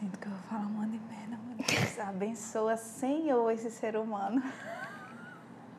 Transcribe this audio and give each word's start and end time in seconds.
Sinto 0.00 0.18
que 0.18 0.28
eu 0.28 0.30
vou 0.30 0.40
falar 0.48 0.62
um 0.62 0.70
monte 0.70 0.92
de 0.92 1.00
merda, 1.00 1.38
meu 1.44 1.56
Deus. 1.58 1.98
Abençoa, 2.00 2.74
Senhor, 2.74 3.50
esse 3.50 3.70
ser 3.70 3.96
humano. 3.96 4.42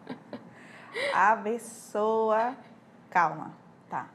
Abençoa. 1.12 2.56
Calma, 3.10 3.52
tá. 3.90 4.10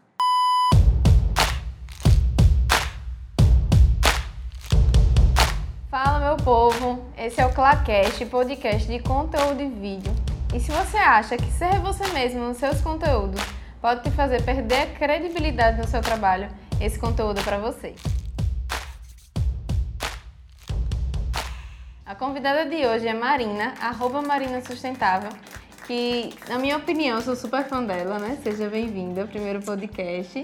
Fala, 5.91 6.21
meu 6.21 6.37
povo! 6.37 7.05
Esse 7.19 7.41
é 7.41 7.47
o 7.47 7.53
Clacast, 7.53 8.25
podcast 8.27 8.87
de 8.87 9.01
conteúdo 9.01 9.61
e 9.61 9.69
vídeo. 9.69 10.15
E 10.55 10.61
se 10.61 10.71
você 10.71 10.99
acha 10.99 11.37
que 11.37 11.51
ser 11.51 11.81
você 11.81 12.07
mesmo 12.13 12.47
nos 12.47 12.59
seus 12.59 12.81
conteúdos 12.81 13.41
pode 13.81 14.05
te 14.05 14.13
fazer 14.13 14.41
perder 14.45 14.83
a 14.83 14.95
credibilidade 14.95 15.79
no 15.79 15.89
seu 15.89 16.01
trabalho, 16.01 16.49
esse 16.81 16.97
conteúdo 16.97 17.41
é 17.41 17.43
para 17.43 17.59
você. 17.59 17.97
Convidada 22.19 22.65
de 22.65 22.87
hoje 22.87 23.07
é 23.07 23.15
Marina, 23.15 23.75
arroba 23.81 24.23
Marina 24.23 24.61
Sustentável, 24.63 25.31
que, 25.87 26.35
na 26.49 26.59
minha 26.59 26.77
opinião, 26.77 27.19
eu 27.19 27.23
sou 27.23 27.37
super 27.37 27.65
fã 27.65 27.83
dela, 27.83 28.19
né? 28.19 28.39
Seja 28.43 28.69
bem-vinda 28.69 29.23
ao 29.23 29.29
primeiro 29.29 29.61
podcast. 29.61 30.43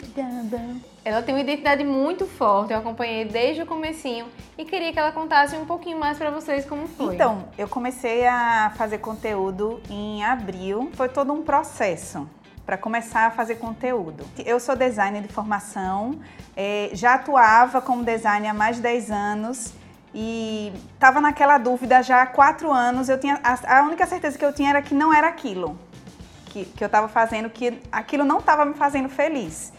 Ela 1.05 1.23
tem 1.23 1.35
uma 1.35 1.41
identidade 1.41 1.83
muito 1.83 2.27
forte, 2.27 2.73
eu 2.73 2.79
acompanhei 2.79 3.25
desde 3.25 3.63
o 3.63 3.67
comecinho 3.67 4.27
e 4.57 4.65
queria 4.65 4.93
que 4.93 4.99
ela 4.99 5.13
contasse 5.13 5.57
um 5.57 5.65
pouquinho 5.65 5.99
mais 5.99 6.19
para 6.19 6.31
vocês 6.31 6.65
como 6.67 6.87
foi. 6.87 7.15
Então, 7.15 7.49
eu 7.57 7.67
comecei 7.67 8.27
a 8.27 8.73
fazer 8.77 8.99
conteúdo 8.99 9.81
em 9.89 10.23
abril. 10.23 10.91
Foi 10.95 11.09
todo 11.09 11.33
um 11.33 11.43
processo 11.43 12.29
para 12.67 12.77
começar 12.77 13.27
a 13.27 13.31
fazer 13.31 13.57
conteúdo. 13.57 14.25
Eu 14.45 14.61
sou 14.61 14.77
designer 14.77 15.23
de 15.23 15.29
formação, 15.33 16.21
eh, 16.57 16.91
já 16.93 17.15
atuava 17.15 17.81
como 17.81 18.05
designer 18.05 18.51
há 18.51 18.55
mais 18.55 18.77
de 18.77 18.83
10 18.83 19.11
anos 19.11 19.82
e 20.15 20.73
estava 20.95 21.21
naquela 21.21 21.59
dúvida 21.59 22.03
já 22.03 22.23
há 22.23 22.27
quatro 22.27 22.73
anos. 22.73 23.09
Eu 23.09 23.19
tinha 23.19 23.41
a, 23.43 23.79
a, 23.79 23.83
única 23.83 24.07
certeza 24.07 24.39
que 24.39 24.45
eu 24.45 24.53
tinha 24.53 24.71
era 24.71 24.83
que 24.83 24.95
não 24.95 25.13
era 25.13 25.29
aquilo 25.29 25.79
que, 26.47 26.65
que 26.65 26.85
eu 26.85 26.87
estava 26.87 27.09
fazendo, 27.09 27.49
que 27.49 27.81
aquilo 27.91 28.25
não 28.25 28.39
estava 28.39 28.65
me 28.65 28.75
fazendo 28.75 29.09
feliz. 29.09 29.73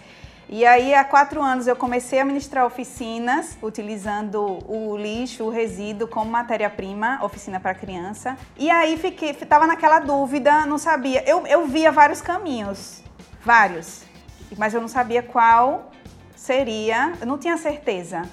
E 0.49 0.65
aí, 0.65 0.93
há 0.93 1.03
quatro 1.03 1.41
anos, 1.41 1.67
eu 1.67 1.75
comecei 1.75 2.19
a 2.19 2.25
ministrar 2.25 2.65
oficinas, 2.65 3.57
utilizando 3.61 4.59
o 4.69 4.95
lixo, 4.97 5.45
o 5.45 5.49
resíduo 5.49 6.07
como 6.07 6.29
matéria-prima, 6.29 7.17
oficina 7.23 7.59
para 7.59 7.73
criança. 7.73 8.37
E 8.57 8.69
aí, 8.69 8.97
fiquei, 8.97 9.31
estava 9.31 9.65
naquela 9.65 9.99
dúvida, 9.99 10.65
não 10.65 10.77
sabia. 10.77 11.23
Eu, 11.27 11.47
eu 11.47 11.65
via 11.65 11.91
vários 11.91 12.21
caminhos, 12.21 13.01
vários, 13.43 14.03
mas 14.57 14.73
eu 14.73 14.81
não 14.81 14.87
sabia 14.87 15.23
qual 15.23 15.91
seria, 16.35 17.13
eu 17.21 17.25
não 17.25 17.37
tinha 17.37 17.57
certeza. 17.57 18.23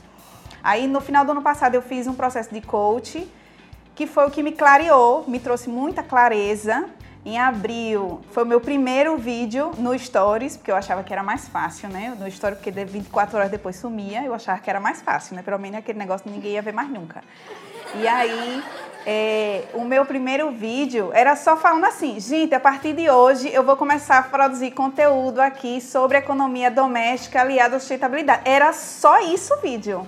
Aí 0.63 0.87
no 0.87 1.01
final 1.01 1.25
do 1.25 1.33
ano 1.33 1.43
passado 1.43 1.75
eu 1.75 1.83
fiz 1.83 2.07
um 2.07 2.15
processo 2.15 2.53
de 2.53 2.61
coach, 2.61 3.27
que 3.95 4.07
foi 4.07 4.27
o 4.27 4.31
que 4.31 4.43
me 4.43 4.53
clareou, 4.53 5.25
me 5.29 5.39
trouxe 5.39 5.69
muita 5.69 6.03
clareza. 6.03 6.87
Em 7.25 7.39
abril 7.39 8.23
foi 8.31 8.45
o 8.45 8.47
meu 8.47 8.61
primeiro 8.61 9.17
vídeo 9.19 9.73
no 9.77 9.99
Stories, 9.99 10.57
porque 10.57 10.71
eu 10.71 10.77
achava 10.77 11.03
que 11.03 11.13
era 11.13 11.23
mais 11.23 11.49
fácil, 11.49 11.91
né? 11.91 12.17
No 12.19 12.31
Stories, 12.31 12.59
porque 12.59 12.71
24 12.71 13.37
horas 13.37 13.51
depois 13.51 13.77
sumia, 13.77 14.25
eu 14.25 14.33
achava 14.33 14.59
que 14.59 14.71
era 14.71 14.81
mais 14.81 15.03
fácil, 15.03 15.37
né? 15.37 15.43
Pelo 15.43 15.59
menos 15.59 15.79
aquele 15.79 15.99
negócio 15.99 16.31
ninguém 16.31 16.53
ia 16.53 16.63
ver 16.63 16.73
mais 16.73 16.89
nunca. 16.89 17.23
E 17.95 18.07
aí, 18.07 18.63
é, 19.05 19.65
o 19.75 19.85
meu 19.85 20.07
primeiro 20.07 20.51
vídeo 20.51 21.11
era 21.13 21.35
só 21.37 21.57
falando 21.57 21.85
assim, 21.85 22.21
gente, 22.21 22.55
a 22.55 22.61
partir 22.61 22.93
de 22.95 23.11
hoje 23.11 23.53
eu 23.53 23.65
vou 23.65 23.77
começar 23.77 24.19
a 24.19 24.23
produzir 24.23 24.71
conteúdo 24.71 25.41
aqui 25.41 25.81
sobre 25.81 26.17
economia 26.17 26.71
doméstica 26.71 27.41
aliada 27.41 27.77
à 27.77 27.81
sustentabilidade. 27.81 28.43
Era 28.45 28.73
só 28.73 29.21
isso 29.21 29.53
o 29.55 29.61
vídeo. 29.61 30.07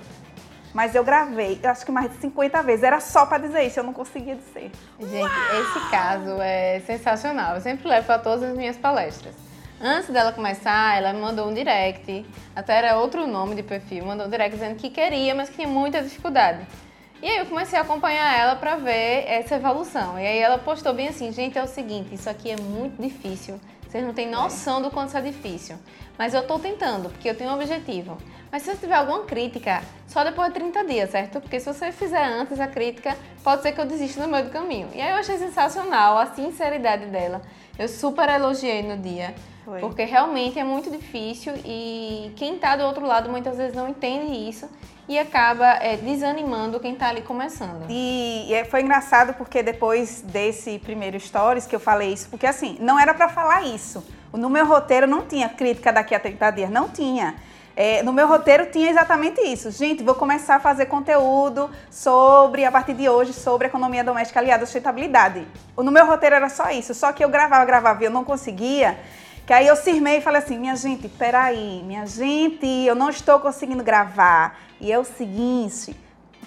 Mas 0.73 0.95
eu 0.95 1.05
gravei, 1.05 1.61
eu 1.62 1.70
acho 1.70 1.84
que 1.84 1.92
mais 1.92 2.11
de 2.11 2.17
50 2.19 2.62
vezes. 2.62 2.83
Era 2.83 2.98
só 3.01 3.27
para 3.27 3.39
dizer 3.39 3.62
isso, 3.65 3.78
eu 3.78 3.84
não 3.84 3.92
conseguia 3.92 4.37
dizer. 4.37 4.70
Gente, 4.98 5.23
Uau! 5.23 5.61
esse 5.61 5.91
caso 5.91 6.41
é 6.41 6.81
sensacional. 6.87 7.56
Eu 7.56 7.61
sempre 7.61 7.87
levo 7.87 8.06
para 8.06 8.19
todas 8.19 8.42
as 8.42 8.56
minhas 8.56 8.77
palestras. 8.77 9.34
Antes 9.81 10.11
dela 10.11 10.32
começar, 10.32 10.97
ela 10.97 11.12
me 11.12 11.21
mandou 11.21 11.49
um 11.49 11.53
direct, 11.53 12.25
até 12.55 12.77
era 12.77 12.97
outro 12.99 13.27
nome 13.27 13.56
de 13.56 13.65
perfil, 13.65 14.06
mandou 14.06 14.28
um 14.28 14.31
direct 14.31 14.55
dizendo 14.56 14.77
que 14.77 14.88
queria, 14.88 15.34
mas 15.34 15.49
que 15.50 15.56
tinha 15.56 15.66
muita 15.66 16.00
dificuldade. 16.00 16.65
E 17.21 17.27
aí 17.27 17.38
eu 17.38 17.47
comecei 17.47 17.77
a 17.78 17.82
acompanhar 17.82 18.38
ela 18.38 18.55
para 18.55 18.77
ver 18.77 19.25
essa 19.27 19.56
evolução. 19.56 20.19
E 20.19 20.27
aí 20.27 20.38
ela 20.38 20.56
postou 20.56 20.94
bem 20.94 21.09
assim, 21.09 21.32
gente, 21.32 21.59
é 21.59 21.62
o 21.62 21.66
seguinte, 21.66 22.15
isso 22.15 22.31
aqui 22.31 22.53
é 22.53 22.56
muito 22.56 23.03
difícil. 23.03 23.61
Vocês 23.88 24.05
não 24.05 24.15
têm 24.15 24.31
noção 24.31 24.81
do 24.81 24.91
quanto 24.91 25.09
isso 25.09 25.19
é 25.19 25.21
difícil. 25.21 25.77
Mas 26.16 26.32
eu 26.32 26.41
estou 26.41 26.59
tentando, 26.59 27.11
porque 27.11 27.28
eu 27.28 27.37
tenho 27.37 27.50
um 27.50 27.55
objetivo. 27.55 28.16
Mas 28.50 28.62
se 28.62 28.71
você 28.71 28.77
tiver 28.77 28.94
alguma 28.94 29.25
crítica, 29.25 29.82
só 30.12 30.23
depois 30.23 30.49
de 30.49 30.55
30 30.55 30.84
dias, 30.84 31.11
certo? 31.11 31.41
Porque 31.41 31.59
se 31.59 31.67
você 31.67 31.91
fizer 31.91 32.25
antes 32.25 32.61
a 32.61 32.67
crítica, 32.67 33.17
pode 33.43 33.62
ser 33.62 33.73
que 33.73 33.81
eu 33.81 33.87
desista 33.87 34.21
no 34.21 34.28
meio 34.28 34.45
do 34.45 34.50
caminho. 34.50 34.89
E 34.95 35.00
aí 35.00 35.11
eu 35.11 35.17
achei 35.17 35.39
sensacional 35.39 36.19
a 36.19 36.27
sinceridade 36.27 37.06
dela. 37.06 37.41
Eu 37.78 37.89
super 37.89 38.28
elogiei 38.28 38.83
no 38.83 38.97
dia. 38.99 39.34
Foi. 39.65 39.81
Porque 39.81 40.05
realmente 40.05 40.59
é 40.59 40.65
muito 40.65 40.91
difícil 40.91 41.55
e 41.65 42.33
quem 42.37 42.56
está 42.56 42.77
do 42.77 42.84
outro 42.84 43.06
lado 43.06 43.31
muitas 43.31 43.56
vezes 43.56 43.75
não 43.75 43.89
entende 43.89 44.49
isso 44.49 44.69
e 45.09 45.19
acaba 45.19 45.75
é, 45.75 45.97
desanimando 45.97 46.79
quem 46.81 46.93
está 46.93 47.09
ali 47.09 47.23
começando. 47.23 47.87
E, 47.89 48.53
e, 48.53 48.65
foi 48.65 48.83
engraçado 48.83 49.34
porque 49.34 49.62
depois 49.62 50.21
desse 50.23 50.79
primeiro 50.79 51.19
stories 51.19 51.67
que 51.67 51.75
eu 51.75 51.81
falei 51.81 52.12
isso, 52.12 52.29
porque 52.29 52.47
assim, 52.47 52.77
não 52.81 52.99
era 52.99 53.15
para 53.15 53.29
falar 53.29 53.62
isso. 53.62 54.05
No 54.33 54.50
meu 54.50 54.67
roteiro 54.67 55.06
não 55.06 55.27
tinha 55.27 55.49
crítica 55.49 55.93
daqui 55.93 56.15
a 56.15 56.21
30 56.21 56.50
dias, 56.50 56.71
não 56.71 56.89
tinha. 56.89 57.37
É, 57.75 58.03
no 58.03 58.12
meu 58.12 58.28
roteiro 58.28 58.66
tinha 58.66 58.91
exatamente 58.91 59.41
isso. 59.41 59.71
Gente, 59.71 60.03
vou 60.03 60.15
começar 60.15 60.56
a 60.56 60.60
fazer 60.60 60.87
conteúdo 60.87 61.71
sobre, 61.91 62.65
a 62.65 62.72
partir 62.72 62.94
de 62.94 63.09
hoje, 63.09 63.33
sobre 63.33 63.66
economia 63.66 64.05
doméstica 64.05 64.41
aliada 64.41 64.65
à 64.65 64.66
sustentabilidade. 64.66 65.47
No 65.77 65.91
meu 65.91 66.06
roteiro 66.06 66.37
era 66.37 66.49
só 66.49 66.71
isso, 66.71 66.94
só 66.94 67.12
que 67.12 67.25
eu 67.25 67.28
gravava, 67.28 67.65
gravava 67.65 68.03
e 68.03 68.06
eu 68.06 68.11
não 68.11 68.25
conseguia. 68.25 68.99
Que 69.47 69.53
aí 69.53 69.66
eu 69.66 69.75
cirmei 69.75 70.19
e 70.19 70.21
falei 70.21 70.41
assim, 70.41 70.59
minha 70.59 70.77
gente, 70.77 71.09
peraí, 71.09 71.82
minha 71.84 72.06
gente, 72.06 72.66
eu 72.66 72.94
não 72.94 73.09
estou 73.09 73.41
conseguindo 73.41 73.82
gravar. 73.82 74.59
E 74.81 74.93
é 74.93 74.99
o 74.99 75.05
seguinte, 75.05 75.97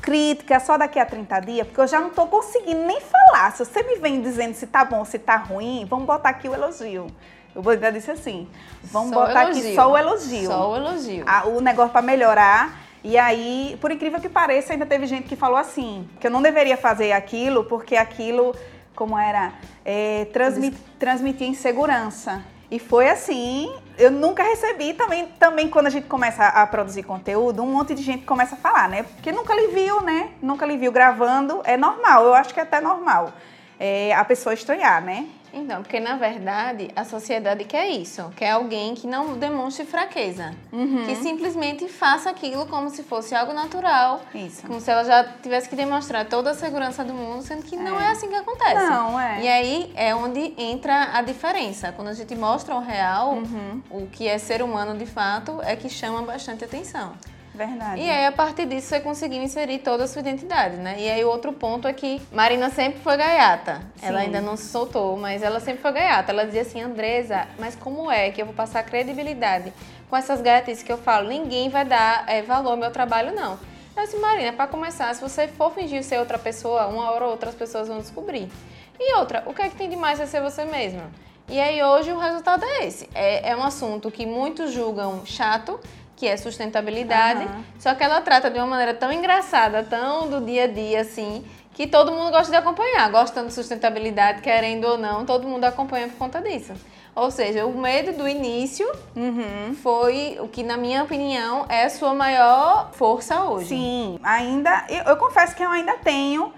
crítica 0.02 0.60
só 0.60 0.78
daqui 0.78 1.00
a 1.00 1.06
30 1.06 1.40
dias, 1.42 1.68
porque 1.68 1.82
eu 1.82 1.88
já 1.88 2.00
não 2.00 2.10
estou 2.10 2.28
conseguindo 2.28 2.86
nem 2.86 3.02
falar. 3.02 3.52
Se 3.52 3.66
você 3.66 3.82
me 3.82 3.96
vem 3.96 4.22
dizendo 4.22 4.54
se 4.54 4.68
tá 4.68 4.86
bom, 4.86 5.04
se 5.04 5.18
tá 5.18 5.36
ruim, 5.36 5.86
vamos 5.90 6.06
botar 6.06 6.30
aqui 6.30 6.48
o 6.48 6.54
elogio. 6.54 7.08
Eu 7.56 7.70
ainda 7.70 7.90
disse 7.90 8.12
assim, 8.12 8.48
vamos 8.84 9.12
só 9.12 9.26
botar 9.26 9.44
elogio. 9.44 9.64
aqui 9.64 9.76
só 9.76 9.92
o 9.92 9.98
elogio. 9.98 10.48
Só 10.48 10.72
o 10.72 10.76
elogio. 10.76 11.24
A, 11.26 11.48
o 11.48 11.62
negócio 11.62 11.92
para 11.92 12.02
melhorar. 12.02 12.82
E 13.02 13.18
aí, 13.18 13.78
por 13.80 13.92
incrível 13.92 14.20
que 14.20 14.28
pareça, 14.28 14.74
ainda 14.74 14.86
teve 14.86 15.06
gente 15.06 15.28
que 15.28 15.36
falou 15.36 15.58
assim, 15.58 16.10
que 16.20 16.28
eu 16.28 16.32
não 16.32 16.42
deveria 16.42 16.76
fazer 16.76 17.14
aquilo, 17.14 17.64
porque 17.64 17.96
aquilo, 17.96 18.54
como 18.96 19.18
era, 19.18 19.54
é, 19.86 20.26
transmit, 20.34 20.76
transmitia 21.00 21.48
insegurança. 21.48 22.44
E 22.70 22.80
foi 22.80 23.08
assim, 23.08 23.72
eu 23.98 24.10
nunca 24.10 24.44
recebi 24.44 24.94
também, 24.94 25.28
também 25.40 25.70
quando 25.70 25.86
a 25.86 25.92
gente 25.92 26.08
começa 26.08 26.46
a 26.48 26.66
produzir 26.66 27.04
conteúdo, 27.04 27.62
um 27.62 27.72
monte 27.72 27.94
de 27.94 28.02
gente 28.02 28.26
começa 28.26 28.56
a 28.56 28.58
falar, 28.58 28.90
né? 28.90 29.04
Porque 29.04 29.32
nunca 29.32 29.54
lhe 29.54 29.68
viu, 29.68 30.02
né? 30.02 30.32
Nunca 30.42 30.66
lhe 30.66 30.76
viu 30.76 30.92
gravando, 30.92 31.62
é 31.64 31.78
normal, 31.78 32.26
eu 32.26 32.34
acho 32.34 32.54
que 32.54 32.60
é 32.60 32.64
até 32.64 32.82
normal 32.82 33.32
é, 33.80 34.14
a 34.14 34.24
pessoa 34.24 34.54
estranhar, 34.54 35.04
né? 35.04 35.28
Então, 35.56 35.82
porque 35.82 36.02
na 36.02 36.18
verdade 36.18 36.92
a 36.96 37.06
sociedade 37.06 37.64
quer 37.64 37.88
isso, 37.88 38.30
quer 38.36 38.52
alguém 38.52 38.94
que 38.94 39.08
não 39.08 39.38
demonstre 39.38 39.86
fraqueza, 39.86 40.54
uhum. 40.72 41.06
que 41.06 41.16
simplesmente 41.16 41.88
faça 41.88 42.30
aquilo 42.30 42.66
como 42.66 42.90
se 42.90 43.04
fosse 43.04 43.34
algo 43.34 43.54
natural, 43.54 44.22
isso. 44.34 44.68
como 44.68 44.82
se 44.82 44.92
ela 44.92 45.06
já 45.06 45.24
tivesse 45.42 45.70
que 45.70 45.76
demonstrar 45.76 46.26
toda 46.26 46.52
a 46.52 46.54
segurança 46.54 47.06
do 47.06 47.14
mundo, 47.14 47.42
sendo 47.42 47.64
que 47.64 47.76
é. 47.76 47.80
não 47.80 48.00
é 48.00 48.12
assim 48.12 48.28
que 48.28 48.36
acontece. 48.36 48.76
Não, 48.76 49.18
é. 49.18 49.42
E 49.42 49.48
aí 49.48 49.94
é 49.96 50.14
onde 50.14 50.54
entra 50.58 51.12
a 51.14 51.22
diferença. 51.22 51.94
Quando 51.94 52.10
a 52.10 52.14
gente 52.14 52.36
mostra 52.36 52.76
o 52.76 52.82
real, 52.82 53.36
uhum. 53.36 53.82
o 53.90 54.08
que 54.08 54.28
é 54.28 54.38
ser 54.38 54.62
humano 54.62 54.98
de 54.98 55.06
fato, 55.06 55.62
é 55.64 55.76
que 55.78 55.88
chama 55.88 56.22
bastante 56.22 56.66
atenção. 56.66 57.14
Verdade. 57.56 58.02
E 58.02 58.10
aí, 58.10 58.26
a 58.26 58.32
partir 58.32 58.66
disso, 58.66 58.88
você 58.88 59.00
conseguiu 59.00 59.42
inserir 59.42 59.80
toda 59.80 60.04
a 60.04 60.08
sua 60.08 60.20
identidade, 60.20 60.76
né? 60.76 60.96
E 61.00 61.10
aí, 61.10 61.24
o 61.24 61.30
outro 61.30 61.54
ponto 61.54 61.88
é 61.88 61.94
que 61.94 62.22
Marina 62.32 62.70
sempre 62.70 63.00
foi 63.00 63.16
gaiata. 63.16 63.82
Sim. 63.96 64.08
Ela 64.08 64.20
ainda 64.20 64.42
não 64.42 64.58
se 64.58 64.66
soltou, 64.66 65.16
mas 65.18 65.42
ela 65.42 65.60
sempre 65.60 65.82
foi 65.82 65.94
gaiata. 65.94 66.32
Ela 66.32 66.46
dizia 66.46 66.62
assim, 66.62 66.82
Andresa, 66.82 67.48
mas 67.58 67.76
como 67.76 68.12
é 68.12 68.30
que 68.30 68.42
eu 68.42 68.46
vou 68.46 68.56
passar 68.56 68.84
credibilidade 68.84 69.72
com 70.10 70.18
essas 70.18 70.42
gaiatices 70.42 70.84
que 70.84 70.92
eu 70.92 70.98
falo? 70.98 71.30
Ninguém 71.30 71.70
vai 71.70 71.86
dar 71.86 72.26
é, 72.28 72.42
valor 72.42 72.72
ao 72.72 72.78
meu 72.78 72.92
trabalho, 72.92 73.34
não. 73.34 73.58
Eu 73.96 74.04
disse, 74.04 74.18
Marina, 74.18 74.52
para 74.52 74.68
começar, 74.68 75.14
se 75.16 75.22
você 75.22 75.48
for 75.48 75.72
fingir 75.72 76.04
ser 76.04 76.20
outra 76.20 76.38
pessoa, 76.38 76.88
uma 76.88 77.10
hora 77.12 77.26
ou 77.26 77.32
outra 77.32 77.50
as 77.50 77.56
pessoas 77.56 77.88
vão 77.88 78.00
descobrir. 78.00 78.52
E 79.00 79.16
outra, 79.16 79.44
o 79.46 79.54
que 79.54 79.62
é 79.62 79.70
que 79.70 79.76
tem 79.76 79.90
de 79.90 79.96
mais 79.96 80.20
a 80.20 80.28
ser 80.28 80.42
você 80.42 80.66
mesma? 80.66 81.10
E 81.48 81.60
aí 81.60 81.82
hoje 81.84 82.12
o 82.12 82.18
resultado 82.18 82.66
é 82.66 82.86
esse. 82.88 83.08
É, 83.14 83.52
é 83.52 83.56
um 83.56 83.64
assunto 83.64 84.10
que 84.10 84.26
muitos 84.26 84.74
julgam 84.74 85.26
chato, 85.26 85.80
que 86.16 86.28
é 86.28 86.38
sustentabilidade, 86.38 87.46
uhum. 87.46 87.64
só 87.78 87.94
que 87.94 88.04
ela 88.04 88.22
trata 88.22 88.50
de 88.50 88.58
uma 88.58 88.68
maneira 88.68 88.94
tão 88.94 89.12
engraçada, 89.12 89.84
tão 89.84 90.30
do 90.30 90.40
dia 90.42 90.64
a 90.64 90.68
dia, 90.68 91.02
assim, 91.02 91.46
que 91.74 91.86
todo 91.86 92.12
mundo 92.12 92.32
gosta 92.32 92.50
de 92.50 92.56
acompanhar. 92.58 93.10
Gostando 93.12 93.48
de 93.48 93.54
sustentabilidade, 93.54 94.42
querendo 94.42 94.86
ou 94.86 94.98
não, 94.98 95.26
todo 95.26 95.46
mundo 95.48 95.66
acompanha 95.66 96.08
por 96.08 96.18
conta 96.18 96.42
disso. 96.42 96.74
Ou 97.14 97.32
seja, 97.32 97.66
o 97.66 97.78
medo 97.78 98.18
do 98.18 98.28
início 98.28 98.86
Uhum. 99.16 99.76
foi 99.82 100.38
o 100.42 100.48
que, 100.48 100.64
na 100.64 100.76
minha 100.76 101.04
opinião, 101.04 101.66
é 101.70 101.84
a 101.86 101.90
sua 101.90 102.14
maior 102.14 102.92
força 102.94 103.44
hoje. 103.44 103.70
Sim, 103.70 104.20
ainda. 104.24 104.86
Eu, 104.90 105.04
eu 105.04 105.18
confesso 105.18 105.56
que 105.56 105.64
eu 105.64 105.70
ainda 105.70 105.94
tenho 105.98 106.54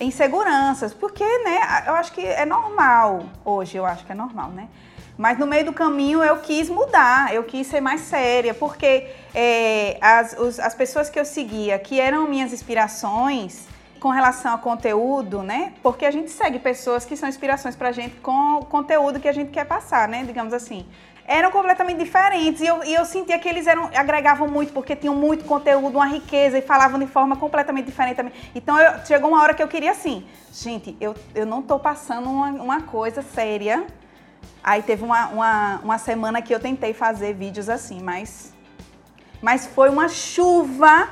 inseguranças, 0.00 0.94
porque, 0.94 1.24
né, 1.24 1.84
eu 1.86 1.94
acho 1.94 2.12
que 2.12 2.24
é 2.24 2.44
normal 2.44 3.24
hoje, 3.44 3.76
eu 3.76 3.84
acho 3.86 4.04
que 4.04 4.12
é 4.12 4.14
normal, 4.14 4.48
né? 4.50 4.66
Mas 5.20 5.36
no 5.38 5.46
meio 5.46 5.66
do 5.66 5.72
caminho 5.74 6.24
eu 6.24 6.38
quis 6.38 6.70
mudar, 6.70 7.34
eu 7.34 7.44
quis 7.44 7.66
ser 7.66 7.78
mais 7.82 8.00
séria, 8.00 8.54
porque 8.54 9.06
é, 9.34 9.98
as, 10.00 10.34
os- 10.38 10.58
as 10.58 10.74
pessoas 10.74 11.10
que 11.10 11.20
eu 11.20 11.26
seguia, 11.26 11.78
que 11.78 12.00
eram 12.00 12.26
minhas 12.26 12.54
inspirações 12.54 13.66
com 14.00 14.08
relação 14.08 14.52
ao 14.52 14.58
conteúdo, 14.60 15.42
né? 15.42 15.74
Porque 15.82 16.06
a 16.06 16.10
gente 16.10 16.30
segue 16.30 16.58
pessoas 16.58 17.04
que 17.04 17.18
são 17.18 17.28
inspirações 17.28 17.76
pra 17.76 17.92
gente 17.92 18.14
com 18.20 18.60
o 18.60 18.64
conteúdo 18.64 19.20
que 19.20 19.28
a 19.28 19.32
gente 19.32 19.50
quer 19.50 19.66
passar, 19.66 20.08
né? 20.08 20.24
Digamos 20.24 20.54
assim. 20.54 20.86
Eram 21.26 21.50
completamente 21.50 21.98
diferentes 21.98 22.62
e 22.62 22.66
eu, 22.66 22.82
e 22.82 22.94
eu 22.94 23.04
sentia 23.04 23.38
que 23.38 23.46
eles 23.46 23.66
eram, 23.66 23.90
agregavam 23.94 24.48
muito, 24.48 24.72
porque 24.72 24.96
tinham 24.96 25.14
muito 25.14 25.44
conteúdo, 25.44 25.96
uma 25.98 26.06
riqueza 26.06 26.56
e 26.56 26.62
falavam 26.62 26.98
de 26.98 27.06
forma 27.06 27.36
completamente 27.36 27.84
diferente 27.84 28.16
também. 28.16 28.32
Então 28.54 28.80
eu- 28.80 29.04
chegou 29.04 29.28
uma 29.28 29.42
hora 29.42 29.52
que 29.52 29.62
eu 29.62 29.68
queria 29.68 29.90
assim, 29.90 30.26
gente, 30.50 30.96
eu, 30.98 31.14
eu 31.34 31.44
não 31.44 31.60
tô 31.60 31.78
passando 31.78 32.30
uma, 32.30 32.46
uma 32.52 32.80
coisa 32.80 33.20
séria 33.20 33.84
Aí 34.62 34.82
teve 34.82 35.02
uma, 35.02 35.28
uma, 35.28 35.80
uma 35.82 35.98
semana 35.98 36.42
que 36.42 36.54
eu 36.54 36.60
tentei 36.60 36.92
fazer 36.92 37.34
vídeos 37.34 37.68
assim, 37.68 38.02
mas, 38.02 38.52
mas 39.40 39.66
foi 39.66 39.88
uma 39.88 40.08
chuva 40.08 41.08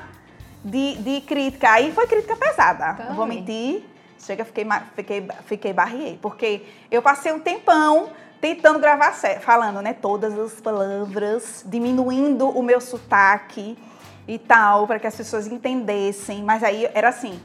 de, 0.65 0.97
de 0.97 1.21
crítica. 1.23 1.71
Aí 1.71 1.93
foi 1.93 2.07
crítica 2.07 2.37
pesada, 2.37 3.07
não 3.07 3.17
vou 3.17 3.27
mentir. 3.27 3.85
Chega, 4.19 4.45
fiquei, 4.45 4.67
fiquei, 4.95 5.29
fiquei 5.47 5.73
barriei, 5.73 6.19
porque 6.21 6.67
eu 6.91 7.01
passei 7.01 7.33
um 7.33 7.41
tempão 7.41 8.11
tentando 8.41 8.79
gravar 8.79 9.13
falando, 9.41 9.81
né, 9.81 9.93
todas 9.93 10.39
as 10.39 10.61
palavras, 10.61 11.65
diminuindo 11.67 12.49
o 12.49 12.63
meu 12.63 12.81
sotaque 12.81 13.79
e 14.27 14.39
tal, 14.39 14.87
para 14.87 14.99
que 14.99 15.07
as 15.07 15.17
pessoas 15.17 15.47
entendessem. 15.47 16.43
Mas 16.43 16.63
aí 16.63 16.89
era 16.95 17.09
assim, 17.09 17.41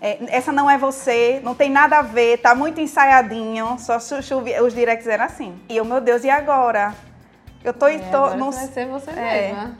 é, 0.00 0.18
essa 0.28 0.52
não 0.52 0.70
é 0.70 0.76
você, 0.78 1.40
não 1.42 1.54
tem 1.54 1.70
nada 1.70 1.98
a 1.98 2.02
ver, 2.02 2.38
tá 2.38 2.54
muito 2.54 2.80
ensaiadinho, 2.80 3.76
só 3.78 3.98
chuvi- 4.20 4.58
os 4.60 4.74
directs 4.74 5.06
eram 5.06 5.24
assim. 5.24 5.58
E 5.68 5.76
eu, 5.76 5.84
meu 5.84 6.00
Deus, 6.00 6.22
e 6.24 6.30
agora? 6.30 6.94
Eu 7.64 7.72
tô, 7.72 7.88
É, 7.88 7.98
tô 7.98 8.16
agora 8.18 8.36
não, 8.36 8.50
vai 8.50 8.66
ser 8.66 8.86
você 8.86 9.10
é. 9.10 9.14
mesma. 9.52 9.76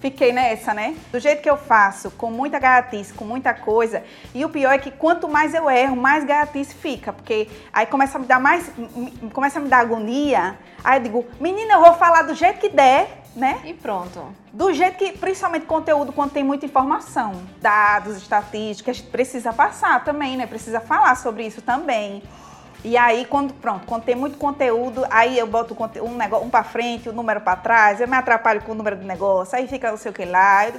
fiquei 0.00 0.32
nessa, 0.32 0.74
né? 0.74 0.94
Do 1.10 1.18
jeito 1.18 1.40
que 1.42 1.48
eu 1.48 1.56
faço, 1.56 2.10
com 2.12 2.30
muita 2.30 2.58
gaiatice, 2.58 3.12
com 3.14 3.24
muita 3.24 3.54
coisa. 3.54 4.02
E 4.34 4.44
o 4.44 4.50
pior 4.50 4.70
é 4.72 4.78
que 4.78 4.90
quanto 4.90 5.26
mais 5.28 5.54
eu 5.54 5.68
erro, 5.70 5.96
mais 5.96 6.24
gaiatice 6.24 6.74
fica. 6.74 7.10
Porque 7.12 7.48
aí 7.72 7.86
começa 7.86 8.18
a 8.18 8.20
me 8.20 8.26
dar 8.26 8.38
mais. 8.38 8.70
Começa 9.32 9.58
a 9.58 9.62
me 9.62 9.68
dar 9.68 9.78
agonia. 9.78 10.58
Aí 10.84 10.98
eu 10.98 11.02
digo, 11.02 11.26
menina, 11.40 11.74
eu 11.74 11.80
vou 11.80 11.94
falar 11.94 12.22
do 12.22 12.34
jeito 12.34 12.60
que 12.60 12.68
der, 12.68 13.23
né? 13.34 13.60
E 13.64 13.74
pronto. 13.74 14.24
Do 14.52 14.72
jeito 14.72 14.96
que, 14.96 15.12
principalmente 15.12 15.66
conteúdo, 15.66 16.12
quando 16.12 16.32
tem 16.32 16.44
muita 16.44 16.66
informação, 16.66 17.42
dados, 17.60 18.16
estatísticas, 18.16 18.96
a 18.96 18.98
gente 19.00 19.10
precisa 19.10 19.52
passar 19.52 20.04
também, 20.04 20.36
né? 20.36 20.46
Precisa 20.46 20.80
falar 20.80 21.16
sobre 21.16 21.46
isso 21.46 21.60
também. 21.60 22.22
E 22.84 22.96
aí, 22.96 23.24
quando, 23.24 23.54
pronto, 23.54 23.86
quando 23.86 24.04
tem 24.04 24.14
muito 24.14 24.36
conteúdo, 24.36 25.06
aí 25.10 25.38
eu 25.38 25.46
boto 25.46 25.74
um, 26.02 26.16
negócio, 26.16 26.46
um 26.46 26.50
pra 26.50 26.62
frente, 26.62 27.08
o 27.08 27.12
número 27.12 27.40
pra 27.40 27.56
trás, 27.56 28.00
eu 28.00 28.06
me 28.06 28.16
atrapalho 28.16 28.62
com 28.62 28.72
o 28.72 28.74
número 28.74 28.96
do 28.96 29.06
negócio, 29.06 29.56
aí 29.56 29.66
fica 29.66 29.90
não 29.90 29.96
sei 29.96 30.10
o 30.10 30.14
que 30.14 30.24
lá. 30.24 30.68
Eu 30.68 30.74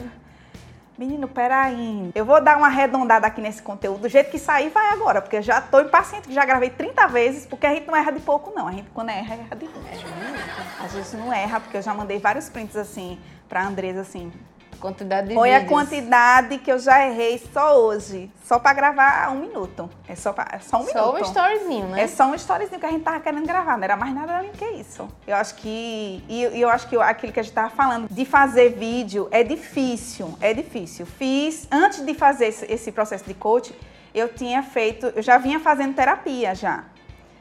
Menino, 0.97 1.27
peraí. 1.27 2.09
Eu 2.15 2.23
vou 2.23 2.41
dar 2.41 2.57
uma 2.57 2.67
arredondada 2.67 3.27
aqui 3.27 3.41
nesse 3.41 3.61
conteúdo. 3.61 3.99
Do 4.03 4.07
jeito 4.07 4.31
que 4.31 4.39
sair, 4.39 4.69
vai 4.69 4.91
agora. 4.91 5.21
Porque 5.21 5.35
eu 5.35 5.41
já 5.41 5.59
tô 5.59 5.81
impaciente, 5.81 6.29
que 6.29 6.33
já 6.33 6.45
gravei 6.45 6.69
30 6.69 7.05
vezes, 7.07 7.45
porque 7.45 7.65
a 7.65 7.73
gente 7.73 7.85
não 7.85 7.95
erra 7.95 8.11
de 8.11 8.21
pouco, 8.21 8.53
não. 8.55 8.65
A 8.65 8.71
gente, 8.71 8.89
quando 8.91 9.09
erra, 9.09 9.35
erra 9.35 9.55
de 9.57 9.65
muito. 9.65 10.44
Às 10.79 10.93
vezes 10.93 11.13
não 11.13 11.31
erra, 11.33 11.59
porque 11.59 11.77
eu 11.77 11.81
já 11.81 11.93
mandei 11.93 12.19
vários 12.19 12.49
prints 12.49 12.75
assim 12.75 13.19
pra 13.47 13.65
Andresa 13.65 14.01
assim. 14.01 14.31
Quantidade 14.79 15.29
de 15.29 15.37
Olha 15.37 15.55
a 15.55 15.59
vídeos. 15.59 15.73
quantidade 15.73 16.57
que 16.59 16.69
eu 16.71 16.77
já 16.77 17.07
errei 17.07 17.41
só 17.53 17.79
hoje. 17.79 18.29
Só 18.43 18.59
pra 18.59 18.73
gravar 18.73 19.31
um 19.31 19.39
minuto. 19.39 19.89
É 20.07 20.15
só, 20.15 20.33
pra, 20.33 20.45
é 20.51 20.59
só 20.59 20.77
um 20.81 20.85
Só 20.87 21.09
um 21.11 21.13
minuto. 21.13 21.27
storyzinho, 21.29 21.87
né? 21.87 22.03
É 22.03 22.07
só 22.07 22.25
um 22.25 22.35
storyzinho 22.35 22.79
que 22.79 22.85
a 22.85 22.91
gente 22.91 23.01
tava 23.03 23.19
querendo 23.21 23.47
gravar, 23.47 23.77
não 23.77 23.83
era 23.85 23.95
mais 23.95 24.13
nada 24.13 24.37
além 24.37 24.51
que 24.51 24.65
isso. 24.65 25.07
Eu 25.25 25.37
acho 25.37 25.55
que. 25.55 26.23
E 26.27 26.41
e 26.53 26.61
eu 26.61 26.69
acho 26.69 26.87
que 26.89 26.97
aquilo 26.97 27.31
que 27.31 27.39
a 27.39 27.43
gente 27.43 27.53
tava 27.53 27.69
falando, 27.69 28.07
de 28.11 28.25
fazer 28.25 28.73
vídeo 28.73 29.27
é 29.31 29.43
difícil. 29.43 30.37
É 30.41 30.53
difícil. 30.53 31.05
Fiz, 31.05 31.67
antes 31.71 32.05
de 32.05 32.13
fazer 32.13 32.47
esse, 32.47 32.65
esse 32.71 32.91
processo 32.91 33.23
de 33.23 33.33
coach, 33.33 33.73
eu 34.13 34.27
tinha 34.33 34.61
feito, 34.61 35.07
eu 35.15 35.23
já 35.23 35.37
vinha 35.37 35.59
fazendo 35.59 35.95
terapia 35.95 36.53
já. 36.53 36.83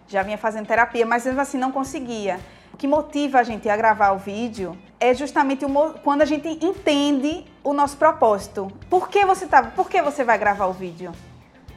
Já 0.07 0.23
vinha 0.23 0.39
fazendo 0.39 0.67
terapia, 0.67 1.05
mas 1.05 1.25
mesmo 1.27 1.41
assim 1.41 1.59
não 1.59 1.73
conseguia. 1.73 2.39
O 2.75 2.77
que 2.77 2.89
motiva 2.89 3.39
a 3.39 3.45
gente 3.45 3.69
a 3.69 3.77
gravar 3.77 4.11
o 4.11 4.19
vídeo 4.19 4.77
é 4.99 5.15
justamente 5.15 5.65
quando 6.03 6.23
a 6.23 6.25
gente 6.25 6.49
entende 6.49 7.47
o 7.63 7.73
nosso 7.73 7.97
propósito. 7.97 8.67
Por 8.91 9.09
que 9.09 9.25
você 9.25 9.47
tá, 9.47 9.63
por 9.63 9.89
que 9.89 10.03
você 10.03 10.25
vai 10.25 10.37
gravar 10.37 10.67
o 10.67 10.73
vídeo? 10.73 11.13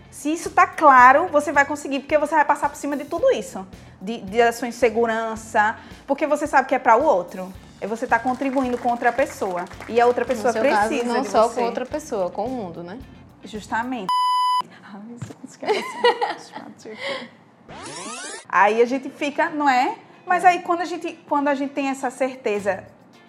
Se 0.09 0.33
isso 0.33 0.49
tá 0.49 0.65
claro, 0.65 1.27
você 1.27 1.51
vai 1.51 1.65
conseguir, 1.65 1.99
porque 1.99 2.17
você 2.17 2.33
vai 2.33 2.43
passar 2.43 2.67
por 2.67 2.77
cima 2.77 2.97
de 2.97 3.05
tudo 3.05 3.29
isso. 3.29 3.63
De, 4.01 4.21
de 4.21 4.39
da 4.39 4.51
sua 4.51 4.67
insegurança, 4.67 5.77
porque 6.07 6.25
você 6.25 6.47
sabe 6.47 6.67
que 6.67 6.73
é 6.73 6.79
para 6.79 6.95
o 6.95 7.03
outro. 7.03 7.53
E 7.79 7.85
você 7.85 8.07
tá 8.07 8.17
contribuindo 8.17 8.79
com 8.79 8.89
outra 8.89 9.13
pessoa. 9.13 9.65
E 9.87 10.01
a 10.01 10.07
outra 10.07 10.25
pessoa 10.25 10.47
no 10.47 10.53
seu 10.53 10.61
precisa 10.63 11.03
caso, 11.03 11.13
não 11.13 11.21
de 11.21 11.29
só 11.29 11.47
você. 11.47 11.59
com 11.59 11.65
outra 11.67 11.85
pessoa, 11.85 12.31
com 12.31 12.45
o 12.45 12.49
mundo, 12.49 12.81
né? 12.81 12.97
Justamente. 13.43 14.07
Aí 18.49 18.81
a 18.81 18.85
gente 18.85 19.11
fica, 19.11 19.51
não 19.51 19.69
é? 19.69 20.06
Mas 20.27 20.43
aí 20.43 20.59
quando 20.59 20.81
a 20.81 20.85
gente, 20.85 21.13
quando 21.27 21.47
a 21.47 21.55
gente 21.55 21.71
tem 21.73 21.87
essa 21.87 22.11
certeza, 22.11 22.83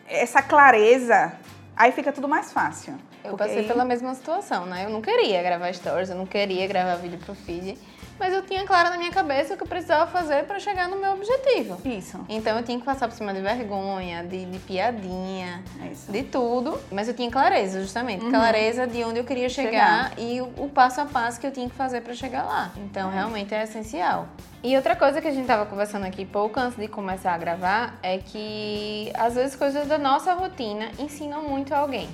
essa 0.06 0.42
clareza, 0.42 1.32
aí 1.76 1.92
fica 1.92 2.12
tudo 2.12 2.28
mais 2.28 2.52
fácil. 2.52 2.94
Eu 3.22 3.30
Porque 3.30 3.44
passei 3.44 3.64
pela 3.64 3.84
mesma 3.84 4.14
situação, 4.14 4.66
né? 4.66 4.84
Eu 4.84 4.90
não 4.90 5.00
queria 5.00 5.42
gravar 5.42 5.72
stories, 5.72 6.10
eu 6.10 6.16
não 6.16 6.26
queria 6.26 6.66
gravar 6.66 6.96
vídeo 6.96 7.18
pro 7.18 7.34
feed, 7.34 7.78
mas 8.18 8.32
eu 8.32 8.42
tinha 8.42 8.64
claro 8.66 8.90
na 8.90 8.96
minha 8.98 9.10
cabeça 9.10 9.54
o 9.54 9.56
que 9.56 9.62
eu 9.62 9.66
precisava 9.68 10.06
fazer 10.10 10.44
para 10.44 10.58
chegar 10.58 10.88
no 10.88 10.96
meu 10.96 11.12
objetivo. 11.12 11.80
Isso. 11.84 12.18
Então 12.28 12.56
eu 12.56 12.62
tinha 12.64 12.78
que 12.78 12.84
passar 12.84 13.08
por 13.08 13.14
cima 13.14 13.32
de 13.32 13.40
vergonha, 13.40 14.24
de, 14.24 14.44
de 14.46 14.58
piadinha, 14.60 15.62
É 15.82 15.86
isso. 15.88 16.10
de 16.10 16.22
tudo, 16.22 16.78
mas 16.90 17.08
eu 17.08 17.14
tinha 17.14 17.30
clareza, 17.30 17.80
justamente, 17.80 18.24
Uhum. 18.24 18.30
clareza 18.30 18.86
de 18.86 19.02
onde 19.04 19.18
eu 19.20 19.24
queria 19.24 19.48
chegar, 19.48 20.12
e 20.18 20.40
o, 20.40 20.46
o 20.56 20.68
passo 20.68 21.00
a 21.00 21.06
passo 21.06 21.40
que 21.40 21.46
eu 21.46 21.52
tinha 21.52 21.68
que 21.68 21.74
fazer 21.74 22.00
para 22.00 22.14
chegar 22.14 22.44
lá. 22.44 22.72
Então 22.76 23.10
realmente 23.10 23.54
é 23.54 23.62
essencial. 23.62 24.28
E 24.62 24.74
outra 24.76 24.96
coisa 24.96 25.20
que 25.20 25.28
a 25.28 25.30
gente 25.30 25.46
tava 25.46 25.66
conversando 25.66 26.04
aqui 26.04 26.24
pouco 26.24 26.58
antes 26.58 26.76
de 26.76 26.88
começar 26.88 27.32
a 27.32 27.38
gravar 27.38 27.98
é 28.02 28.18
que 28.18 29.12
às 29.14 29.34
vezes 29.36 29.54
coisas 29.54 29.86
da 29.86 29.98
nossa 29.98 30.34
rotina 30.34 30.88
ensinam 30.98 31.42
muito 31.42 31.72
a 31.72 31.78
alguém. 31.78 32.08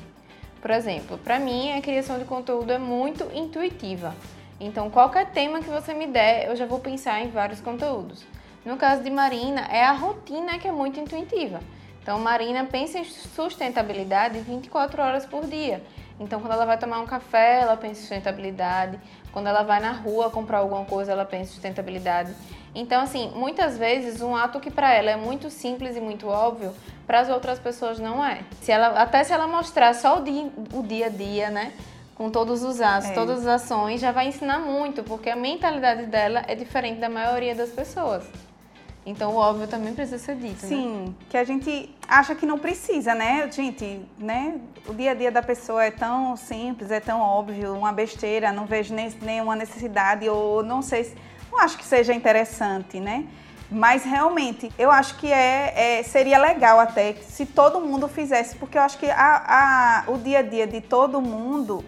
Por 0.61 0.71
exemplo, 0.71 1.17
para 1.19 1.39
mim 1.39 1.73
a 1.73 1.81
criação 1.81 2.19
de 2.19 2.25
conteúdo 2.25 2.71
é 2.73 2.79
muito 2.79 3.25
intuitiva. 3.35 4.15
Então, 4.61 4.89
qualquer 4.91 5.31
tema 5.31 5.61
que 5.61 5.69
você 5.69 5.93
me 5.93 6.07
der, 6.07 6.49
eu 6.49 6.57
já 6.57 6.67
vou 6.67 6.79
pensar 6.79 7.21
em 7.21 7.29
vários 7.29 7.61
conteúdos. 7.61 8.25
No 8.65 8.77
caso 8.77 9.03
de 9.03 9.11
Marina, 9.11 9.63
é 9.71 9.85
a 9.85 9.93
rotina 9.93 10.59
que 10.59 10.67
é 10.67 10.73
muito 10.73 10.99
intuitiva. 10.99 11.61
Então, 12.03 12.19
Marina 12.19 12.65
pensa 12.65 12.99
em 12.99 13.05
sustentabilidade 13.05 14.39
24 14.41 15.03
horas 15.03 15.27
por 15.27 15.47
dia. 15.47 15.83
Então, 16.21 16.41
quando 16.41 16.53
ela 16.53 16.65
vai 16.65 16.79
tomar 16.79 17.01
um 17.01 17.07
café, 17.07 17.61
ela 17.63 17.77
pensa 17.77 17.93
em 17.93 18.03
sustentabilidade. 18.03 18.99
Quando 19.33 19.49
ela 19.49 19.63
vai 19.63 19.81
na 19.81 19.91
rua 19.91 20.31
comprar 20.31 20.59
alguma 20.59 20.85
coisa, 20.85 21.13
ela 21.13 21.25
pensa 21.25 21.51
em 21.51 21.55
sustentabilidade. 21.55 22.33
Então, 22.75 23.03
assim, 23.03 23.33
muitas 23.35 23.77
vezes 23.77 24.21
um 24.21 24.37
ato 24.37 24.61
que 24.61 24.71
para 24.71 24.93
ela 24.93 25.11
é 25.11 25.17
muito 25.17 25.51
simples 25.51 25.97
e 25.97 26.01
muito 26.01 26.29
óbvio, 26.29 26.75
para 27.07 27.21
as 27.21 27.29
outras 27.29 27.59
pessoas 27.59 27.99
não 27.99 28.25
é. 28.25 28.41
Se 28.61 28.73
ela, 28.73 29.01
até 29.01 29.23
se 29.23 29.33
ela 29.33 29.47
mostrar 29.47 29.95
só 29.95 30.19
o 30.19 30.25
dia, 30.25 30.51
o 30.73 30.83
dia 30.83 31.07
a 31.07 31.09
dia, 31.09 31.51
né? 31.51 31.73
Com 32.15 32.31
todos 32.31 32.63
os 32.63 32.81
atos, 32.81 33.11
É. 33.11 33.13
todas 33.13 33.41
as 33.47 33.63
ações, 33.63 34.01
já 34.01 34.13
vai 34.13 34.29
ensinar 34.29 34.61
muito, 34.61 35.03
porque 35.03 35.29
a 35.29 35.35
mentalidade 35.37 36.07
dela 36.07 36.45
é 36.47 36.55
diferente 36.55 37.01
da 37.01 37.09
maioria 37.09 37.55
das 37.55 37.71
pessoas. 37.71 38.23
Então, 39.07 39.33
o 39.33 39.37
óbvio 39.37 39.67
também 39.67 39.93
precisa 39.95 40.19
ser 40.19 40.37
dito, 40.37 40.63
né? 40.63 40.69
Sim, 40.69 41.15
que 41.29 41.37
a 41.37 41.45
gente 41.45 41.95
acha 42.09 42.35
que 42.35 42.47
não 42.47 42.59
precisa, 42.59 43.15
né? 43.15 43.51
Gente, 43.51 44.01
né? 44.17 44.59
O 44.87 44.95
dia 44.95 45.11
a 45.11 45.15
dia 45.15 45.31
da 45.31 45.43
pessoa 45.43 45.85
é 45.85 45.91
tão 45.91 46.37
simples, 46.37 46.91
é 46.91 47.01
tão 47.01 47.21
óbvio, 47.21 47.75
uma 47.75 47.93
besteira, 47.93 48.51
não 48.53 48.65
vejo 48.65 48.95
nem, 48.95 49.11
nenhuma 49.21 49.55
necessidade, 49.57 50.27
ou 50.29 50.63
não 50.63 50.81
sei 50.81 51.05
se. 51.05 51.17
Não 51.53 51.59
acho 51.61 51.77
que 51.77 51.85
seja 51.85 52.15
interessante, 52.15 52.99
né? 52.99 53.27
Mas 53.71 54.05
realmente, 54.05 54.71
eu 54.79 54.91
acho 54.91 55.17
que 55.17 55.31
é, 55.31 55.99
é- 55.99 56.03
seria 56.03 56.39
legal 56.39 56.79
até 56.81 57.13
se 57.15 57.45
todo 57.45 57.81
mundo 57.81 58.09
fizesse, 58.09 58.57
porque 58.57 58.79
eu 58.79 58.83
acho 58.83 58.97
que 58.99 59.11
a, 59.11 60.05
a- 60.07 60.11
o 60.11 60.17
dia 60.17 60.39
a 60.39 60.43
dia 60.43 60.67
de 60.67 60.81
todo 60.81 61.21
mundo 61.21 61.85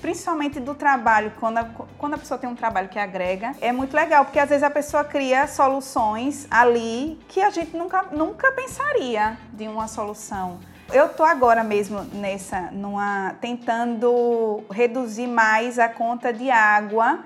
principalmente 0.00 0.60
do 0.60 0.74
trabalho, 0.74 1.32
quando 1.38 1.58
a, 1.58 1.64
quando 1.98 2.14
a 2.14 2.18
pessoa 2.18 2.38
tem 2.38 2.48
um 2.48 2.54
trabalho 2.54 2.88
que 2.88 2.98
agrega, 2.98 3.52
é 3.60 3.72
muito 3.72 3.94
legal, 3.94 4.24
porque 4.24 4.38
às 4.38 4.48
vezes 4.48 4.62
a 4.62 4.70
pessoa 4.70 5.04
cria 5.04 5.46
soluções 5.46 6.46
ali 6.50 7.18
que 7.28 7.40
a 7.40 7.50
gente 7.50 7.76
nunca, 7.76 8.04
nunca 8.10 8.52
pensaria 8.52 9.36
de 9.52 9.68
uma 9.68 9.88
solução. 9.88 10.58
Eu 10.92 11.10
tô 11.10 11.22
agora 11.22 11.62
mesmo 11.62 12.00
nessa, 12.14 12.70
numa, 12.72 13.34
tentando 13.40 14.64
reduzir 14.70 15.26
mais 15.26 15.78
a 15.78 15.88
conta 15.88 16.32
de 16.32 16.50
água 16.50 17.24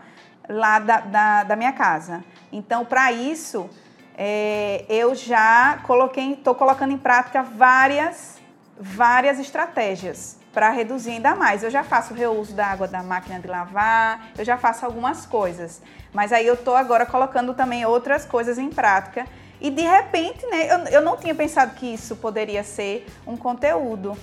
lá 0.49 0.81
da, 0.81 1.00
da, 1.00 1.45
da 1.45 1.57
minha 1.57 1.73
casa. 1.73 2.25
Então, 2.50 2.85
para 2.85 3.12
isso, 3.12 3.71
é, 4.19 4.85
eu 4.88 5.14
já 5.14 5.79
coloquei, 5.85 6.33
estou 6.33 6.57
colocando 6.57 6.93
em 6.93 6.99
prática 6.99 7.43
várias, 7.43 8.41
várias 8.76 9.38
estratégias 9.38 10.42
para 10.53 10.71
reduzir 10.71 11.13
ainda 11.13 11.35
mais. 11.35 11.63
Eu 11.63 11.71
já 11.71 11.83
faço 11.83 12.15
reuso 12.15 12.53
da 12.53 12.67
água 12.67 12.87
da 12.87 13.03
máquina 13.03 13.41
de 13.41 13.49
lavar, 13.49 14.31
eu 14.37 14.45
já 14.45 14.57
faço 14.57 14.85
algumas 14.85 15.27
coisas. 15.27 15.81
Mas 16.13 16.33
aí 16.33 16.47
eu 16.47 16.55
estou 16.55 16.77
agora 16.77 17.07
colocando 17.07 17.55
também 17.55 17.85
outras 17.87 18.25
coisas 18.25 18.59
em 18.59 18.69
prática. 18.69 19.27
E 19.61 19.71
de 19.71 19.83
repente, 19.83 20.45
né, 20.47 20.73
eu, 20.73 20.79
eu 20.95 21.03
não 21.03 21.17
tinha 21.17 21.35
pensado 21.35 21.75
que 21.75 21.87
isso 21.87 22.17
poderia 22.17 22.63
ser 22.63 23.07
um 23.27 23.37
conteúdo. 23.37 24.17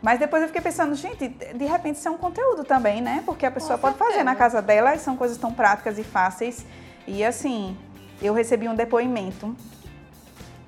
Mas 0.00 0.18
depois 0.18 0.42
eu 0.42 0.48
fiquei 0.48 0.62
pensando, 0.62 0.94
gente, 0.94 1.28
de 1.28 1.64
repente 1.64 1.96
isso 1.96 2.06
é 2.06 2.10
um 2.10 2.18
conteúdo 2.18 2.62
também, 2.62 3.00
né? 3.00 3.22
Porque 3.24 3.46
a 3.46 3.50
pessoa 3.50 3.78
pode 3.78 3.96
fazer 3.96 4.22
na 4.22 4.36
casa 4.36 4.60
dela 4.60 4.94
e 4.94 4.98
são 4.98 5.16
coisas 5.16 5.36
tão 5.38 5.52
práticas 5.52 5.98
e 5.98 6.04
fáceis. 6.04 6.64
E 7.06 7.24
assim, 7.24 7.76
eu 8.20 8.34
recebi 8.34 8.68
um 8.68 8.74
depoimento 8.74 9.56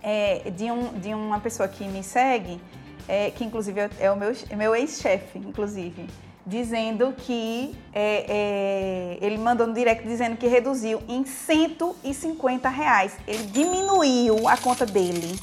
é, 0.02 0.50
de, 0.50 0.70
um, 0.70 0.92
de 0.98 1.12
uma 1.12 1.38
pessoa 1.38 1.68
que 1.68 1.86
me 1.86 2.02
segue 2.02 2.60
é, 3.08 3.30
que 3.30 3.44
inclusive 3.44 3.88
é 3.98 4.10
o 4.10 4.16
meu, 4.16 4.34
meu 4.56 4.74
ex-chefe, 4.74 5.38
inclusive, 5.38 6.08
dizendo 6.46 7.12
que 7.16 7.76
é, 7.92 9.18
é, 9.18 9.18
ele 9.20 9.38
mandou 9.38 9.66
no 9.66 9.74
direct 9.74 10.06
dizendo 10.06 10.36
que 10.36 10.46
reduziu 10.46 11.02
em 11.08 11.24
150 11.24 12.68
reais. 12.68 13.16
Ele 13.26 13.44
diminuiu 13.46 14.48
a 14.48 14.56
conta 14.56 14.86
dele, 14.86 15.36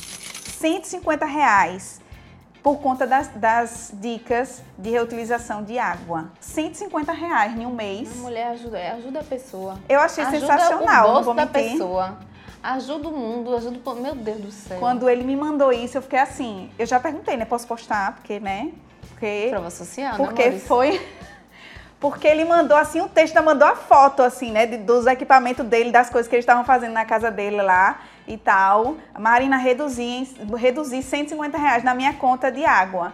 150 0.59 1.25
reais, 1.25 2.01
por 2.61 2.77
conta 2.77 3.05
das, 3.05 3.27
das 3.35 3.91
dicas 3.95 4.63
de 4.77 4.89
reutilização 4.89 5.63
de 5.63 5.77
água. 5.77 6.31
150 6.39 7.11
reais 7.11 7.57
em 7.57 7.65
um 7.65 7.75
mês. 7.75 8.09
A 8.17 8.21
mulher 8.21 8.47
ajuda, 8.47 8.93
ajuda 8.93 9.19
a 9.19 9.23
pessoa. 9.23 9.79
Eu 9.89 9.99
achei 9.99 10.23
ajuda 10.23 10.39
sensacional. 10.39 11.09
O 11.09 11.13
bolso 11.15 11.33
da 11.33 11.45
pessoa 11.45 12.17
Ajuda 12.63 13.09
o 13.09 13.11
mundo, 13.11 13.53
ajuda 13.53 13.77
o 13.91 13.95
Meu 13.95 14.15
Deus 14.15 14.39
do 14.39 14.51
céu. 14.51 14.79
Quando 14.79 15.09
ele 15.09 15.25
me 15.25 15.35
mandou 15.35 15.73
isso, 15.73 15.97
eu 15.97 16.01
fiquei 16.01 16.19
assim. 16.19 16.71
Eu 16.79 16.85
já 16.85 16.97
perguntei, 16.97 17.35
né? 17.35 17.43
Posso 17.43 17.67
postar? 17.67 18.13
Porque, 18.13 18.39
né? 18.39 18.71
Porque. 19.09 19.47
Prova 19.49 19.69
social, 19.69 20.15
Porque 20.15 20.49
né, 20.49 20.59
foi. 20.59 21.05
Porque 21.99 22.27
ele 22.27 22.43
mandou 22.43 22.75
assim 22.75 22.99
o 22.99 23.07
texto, 23.07 23.41
mandou 23.41 23.65
a 23.65 23.75
foto, 23.75 24.23
assim, 24.23 24.51
né? 24.51 24.65
Dos 24.65 25.05
equipamentos 25.05 25.65
dele, 25.65 25.91
das 25.91 26.09
coisas 26.09 26.27
que 26.29 26.35
eles 26.35 26.43
estavam 26.43 26.65
fazendo 26.65 26.91
na 26.91 27.05
casa 27.05 27.31
dele 27.31 27.61
lá 27.61 28.01
e 28.27 28.37
tal. 28.37 28.95
Marina 29.17 29.55
reduzi, 29.57 30.27
reduzi 30.57 31.01
150 31.01 31.57
reais 31.57 31.83
na 31.83 31.93
minha 31.93 32.13
conta 32.13 32.51
de 32.51 32.65
água 32.65 33.13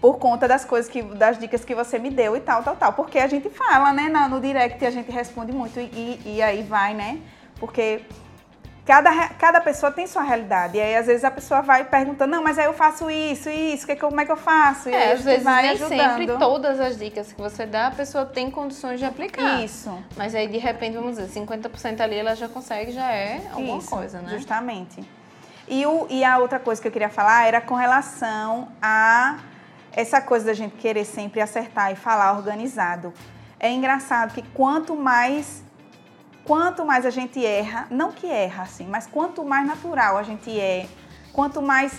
por 0.00 0.18
conta 0.18 0.48
das 0.48 0.64
coisas 0.64 0.90
que, 0.90 1.02
das 1.02 1.38
dicas 1.38 1.64
que 1.64 1.74
você 1.74 1.98
me 1.98 2.10
deu 2.10 2.36
e 2.36 2.40
tal, 2.40 2.62
tal, 2.62 2.76
tal. 2.76 2.92
Porque 2.92 3.18
a 3.18 3.26
gente 3.26 3.48
fala, 3.50 3.92
né, 3.92 4.08
no, 4.28 4.40
direct 4.40 4.84
a 4.84 4.90
gente 4.90 5.10
responde 5.10 5.52
muito 5.52 5.78
e, 5.78 6.20
e 6.24 6.42
aí 6.42 6.62
vai, 6.62 6.94
né? 6.94 7.20
Porque 7.58 8.02
cada, 8.84 9.28
cada 9.30 9.60
pessoa 9.60 9.92
tem 9.92 10.06
sua 10.06 10.22
realidade. 10.22 10.76
E 10.76 10.80
aí, 10.80 10.96
às 10.96 11.06
vezes, 11.06 11.24
a 11.24 11.30
pessoa 11.30 11.62
vai 11.62 11.84
perguntando, 11.84 12.32
não, 12.32 12.42
mas 12.42 12.58
aí 12.58 12.66
eu 12.66 12.72
faço 12.72 13.10
isso, 13.10 13.48
isso, 13.48 13.86
que, 13.86 13.96
como 13.96 14.20
é 14.20 14.24
que 14.24 14.32
eu 14.32 14.36
faço? 14.36 14.88
E 14.88 14.94
é, 14.94 15.12
às 15.12 15.22
vezes 15.22 15.44
vai 15.44 15.62
nem 15.62 15.70
ajudando. 15.72 15.98
sempre 15.98 16.26
todas 16.38 16.80
as 16.80 16.98
dicas 16.98 17.32
que 17.32 17.40
você 17.40 17.66
dá, 17.66 17.88
a 17.88 17.90
pessoa 17.90 18.24
tem 18.26 18.50
condições 18.50 18.98
de 18.98 19.06
aplicar. 19.06 19.62
Isso. 19.62 19.92
Mas 20.16 20.34
aí, 20.34 20.48
de 20.48 20.58
repente, 20.58 20.96
vamos 20.96 21.16
dizer, 21.16 21.40
50% 21.40 22.00
ali 22.00 22.16
ela 22.16 22.34
já 22.34 22.48
consegue, 22.48 22.92
já 22.92 23.10
é 23.12 23.42
alguma 23.52 23.78
isso, 23.78 23.90
coisa, 23.90 24.20
né? 24.20 24.30
Justamente. 24.30 25.04
E, 25.68 25.86
o, 25.86 26.06
e 26.10 26.24
a 26.24 26.38
outra 26.38 26.58
coisa 26.58 26.82
que 26.82 26.88
eu 26.88 26.92
queria 26.92 27.08
falar 27.08 27.46
era 27.46 27.60
com 27.60 27.74
relação 27.74 28.68
a 28.82 29.38
essa 29.92 30.20
coisa 30.20 30.46
da 30.46 30.54
gente 30.54 30.76
querer 30.76 31.04
sempre 31.04 31.40
acertar 31.40 31.92
e 31.92 31.96
falar 31.96 32.36
organizado. 32.36 33.12
É 33.58 33.70
engraçado 33.70 34.32
que 34.32 34.42
quanto 34.50 34.96
mais 34.96 35.62
quanto 36.50 36.84
mais 36.84 37.06
a 37.06 37.10
gente 37.10 37.46
erra, 37.46 37.86
não 37.92 38.10
que 38.10 38.26
erra 38.26 38.64
assim, 38.64 38.84
mas 38.84 39.06
quanto 39.06 39.44
mais 39.44 39.64
natural 39.64 40.18
a 40.18 40.24
gente 40.24 40.50
é, 40.58 40.88
quanto 41.32 41.62
mais 41.62 41.92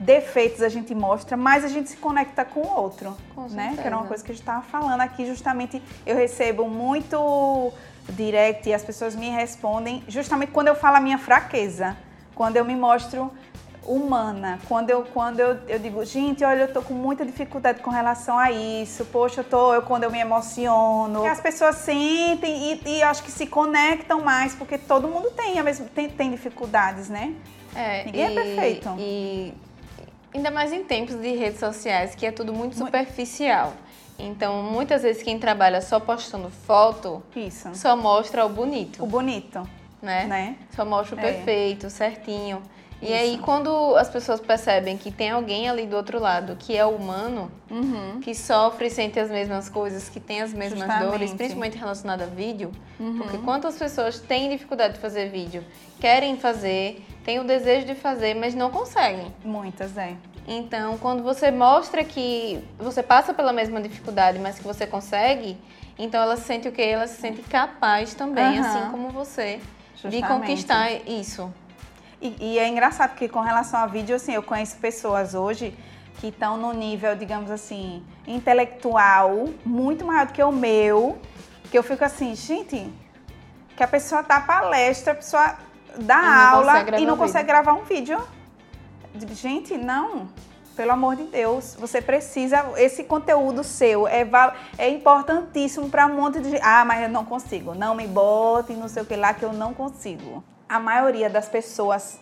defeitos 0.00 0.62
a 0.62 0.68
gente 0.68 0.92
mostra, 0.92 1.36
mais 1.36 1.64
a 1.64 1.68
gente 1.68 1.90
se 1.90 1.96
conecta 1.98 2.44
com 2.44 2.58
o 2.58 2.76
outro, 2.76 3.16
com 3.36 3.42
né? 3.50 3.74
Que 3.80 3.86
era 3.86 3.96
uma 3.96 4.04
coisa 4.04 4.24
que 4.24 4.32
a 4.32 4.34
gente 4.34 4.42
estava 4.42 4.62
falando 4.62 5.00
aqui, 5.00 5.24
justamente 5.24 5.80
eu 6.04 6.16
recebo 6.16 6.68
muito 6.68 7.72
direct 8.08 8.68
e 8.68 8.74
as 8.74 8.82
pessoas 8.82 9.14
me 9.14 9.30
respondem 9.30 10.02
justamente 10.08 10.50
quando 10.50 10.66
eu 10.66 10.74
falo 10.74 10.96
a 10.96 11.00
minha 11.00 11.16
fraqueza, 11.16 11.96
quando 12.34 12.56
eu 12.56 12.64
me 12.64 12.74
mostro 12.74 13.30
humana. 13.86 14.58
Quando 14.68 14.90
eu, 14.90 15.04
quando 15.04 15.40
eu, 15.40 15.58
eu 15.68 15.78
digo, 15.78 16.04
gente, 16.04 16.44
olha, 16.44 16.62
eu 16.62 16.72
tô 16.72 16.82
com 16.82 16.94
muita 16.94 17.24
dificuldade 17.24 17.82
com 17.82 17.90
relação 17.90 18.38
a 18.38 18.50
isso. 18.50 19.04
Poxa, 19.06 19.40
eu 19.40 19.44
tô, 19.44 19.74
eu, 19.74 19.82
quando 19.82 20.04
eu 20.04 20.10
me 20.10 20.18
emociono. 20.18 21.24
As 21.24 21.40
pessoas 21.40 21.76
sentem 21.76 22.72
e, 22.72 22.96
e 22.96 23.02
acho 23.02 23.22
que 23.22 23.30
se 23.30 23.46
conectam 23.46 24.20
mais, 24.22 24.54
porque 24.54 24.78
todo 24.78 25.08
mundo 25.08 25.30
tem, 25.30 25.62
mesmo, 25.62 25.86
tem, 25.88 26.08
tem 26.08 26.30
dificuldades, 26.30 27.08
né? 27.08 27.34
É, 27.74 28.04
Ninguém 28.04 28.22
é 28.22 28.30
e, 28.30 28.32
é 28.32 28.42
perfeito. 28.42 28.94
E 28.98 29.54
ainda 30.34 30.50
mais 30.50 30.72
em 30.72 30.84
tempos 30.84 31.16
de 31.16 31.34
redes 31.34 31.60
sociais, 31.60 32.14
que 32.14 32.26
é 32.26 32.32
tudo 32.32 32.52
muito 32.52 32.76
superficial. 32.76 33.72
Então, 34.18 34.62
muitas 34.62 35.02
vezes 35.02 35.22
quem 35.22 35.38
trabalha 35.38 35.80
só 35.80 35.98
postando 35.98 36.48
foto, 36.48 37.22
Isso. 37.34 37.74
só 37.74 37.96
mostra 37.96 38.46
o 38.46 38.48
bonito. 38.48 39.02
O 39.02 39.06
bonito. 39.06 39.68
Né? 40.00 40.24
né? 40.26 40.56
Só 40.76 40.84
mostra 40.84 41.16
o 41.16 41.18
é. 41.18 41.22
perfeito, 41.22 41.90
certinho. 41.90 42.62
E 43.02 43.06
Isso. 43.06 43.14
aí, 43.14 43.38
quando 43.38 43.96
as 43.96 44.08
pessoas 44.08 44.40
percebem 44.40 44.96
que 44.96 45.10
tem 45.10 45.30
alguém 45.30 45.68
ali 45.68 45.86
do 45.86 45.96
outro 45.96 46.18
lado 46.18 46.56
que 46.58 46.76
é 46.76 46.84
humano, 46.84 47.50
uhum. 47.70 48.20
que 48.20 48.34
sofre 48.34 48.86
e 48.86 48.90
sente 48.90 49.18
as 49.18 49.30
mesmas 49.30 49.68
coisas, 49.68 50.08
que 50.08 50.20
tem 50.20 50.40
as 50.40 50.52
mesmas 50.54 50.80
Justamente. 50.80 51.10
dores, 51.10 51.34
principalmente 51.34 51.76
relacionada 51.76 52.24
a 52.24 52.26
vídeo, 52.26 52.72
uhum. 52.98 53.18
porque 53.18 53.38
quantas 53.38 53.76
pessoas 53.76 54.18
têm 54.20 54.48
dificuldade 54.48 54.94
de 54.94 55.00
fazer 55.00 55.28
vídeo, 55.28 55.62
querem 56.00 56.36
fazer, 56.36 57.04
têm 57.24 57.40
o 57.40 57.44
desejo 57.44 57.86
de 57.86 57.94
fazer, 57.94 58.34
mas 58.34 58.54
não 58.54 58.70
conseguem. 58.70 59.34
Muitas, 59.44 59.96
é. 59.96 60.14
Então, 60.46 60.98
quando 60.98 61.22
você 61.22 61.50
mostra 61.50 62.04
que 62.04 62.62
você 62.78 63.02
passa 63.02 63.32
pela 63.32 63.52
mesma 63.52 63.80
dificuldade, 63.80 64.38
mas 64.38 64.58
que 64.58 64.64
você 64.64 64.86
consegue, 64.86 65.56
então 65.98 66.22
ela 66.22 66.36
se 66.36 66.44
sente 66.44 66.68
o 66.68 66.72
quê? 66.72 66.82
Ela 66.82 67.06
se 67.06 67.20
sente 67.20 67.40
capaz 67.42 68.14
também, 68.14 68.60
uhum. 68.60 68.66
assim 68.66 68.90
como 68.90 69.08
você, 69.08 69.60
Justamente. 69.94 70.22
de 70.22 70.28
conquistar 70.28 70.92
isso. 71.08 71.52
E, 72.24 72.36
e, 72.40 72.58
é 72.58 72.66
engraçado 72.66 73.14
que 73.16 73.28
com 73.28 73.40
relação 73.40 73.78
a 73.78 73.86
vídeo, 73.86 74.16
assim, 74.16 74.32
eu 74.32 74.42
conheço 74.42 74.78
pessoas 74.78 75.34
hoje 75.34 75.76
que 76.18 76.28
estão 76.28 76.56
no 76.56 76.72
nível, 76.72 77.14
digamos 77.14 77.50
assim, 77.50 78.02
intelectual 78.26 79.50
muito 79.62 80.06
maior 80.06 80.24
do 80.24 80.32
que 80.32 80.42
o 80.42 80.50
meu, 80.50 81.18
que 81.70 81.76
eu 81.76 81.82
fico 81.82 82.02
assim, 82.02 82.34
gente, 82.34 82.90
que 83.76 83.82
a 83.82 83.86
pessoa 83.86 84.22
dá 84.22 84.40
palestra, 84.40 85.12
a 85.12 85.16
pessoa 85.16 85.54
dá 85.98 86.48
aula 86.48 86.98
e 86.98 87.04
não 87.04 87.18
consegue 87.18 87.46
gravar 87.46 87.74
um 87.74 87.84
vídeo. 87.84 88.18
Gente, 89.32 89.76
não. 89.76 90.26
Pelo 90.74 90.92
amor 90.92 91.16
de 91.16 91.24
Deus, 91.24 91.76
você 91.78 92.00
precisa, 92.00 92.72
esse 92.78 93.04
conteúdo 93.04 93.62
seu 93.62 94.08
é, 94.08 94.26
é 94.78 94.88
importantíssimo 94.88 95.90
para 95.90 96.06
um 96.06 96.16
monte 96.16 96.40
de 96.40 96.52
gente. 96.52 96.62
Ah, 96.64 96.86
mas 96.86 97.02
eu 97.02 97.08
não 97.10 97.24
consigo. 97.26 97.74
Não 97.74 97.94
me 97.94 98.06
bote, 98.06 98.72
não 98.72 98.88
sei 98.88 99.02
o 99.02 99.06
que 99.06 99.14
lá, 99.14 99.34
que 99.34 99.44
eu 99.44 99.52
não 99.52 99.74
consigo 99.74 100.42
a 100.68 100.78
maioria 100.80 101.28
das 101.28 101.48
pessoas 101.48 102.20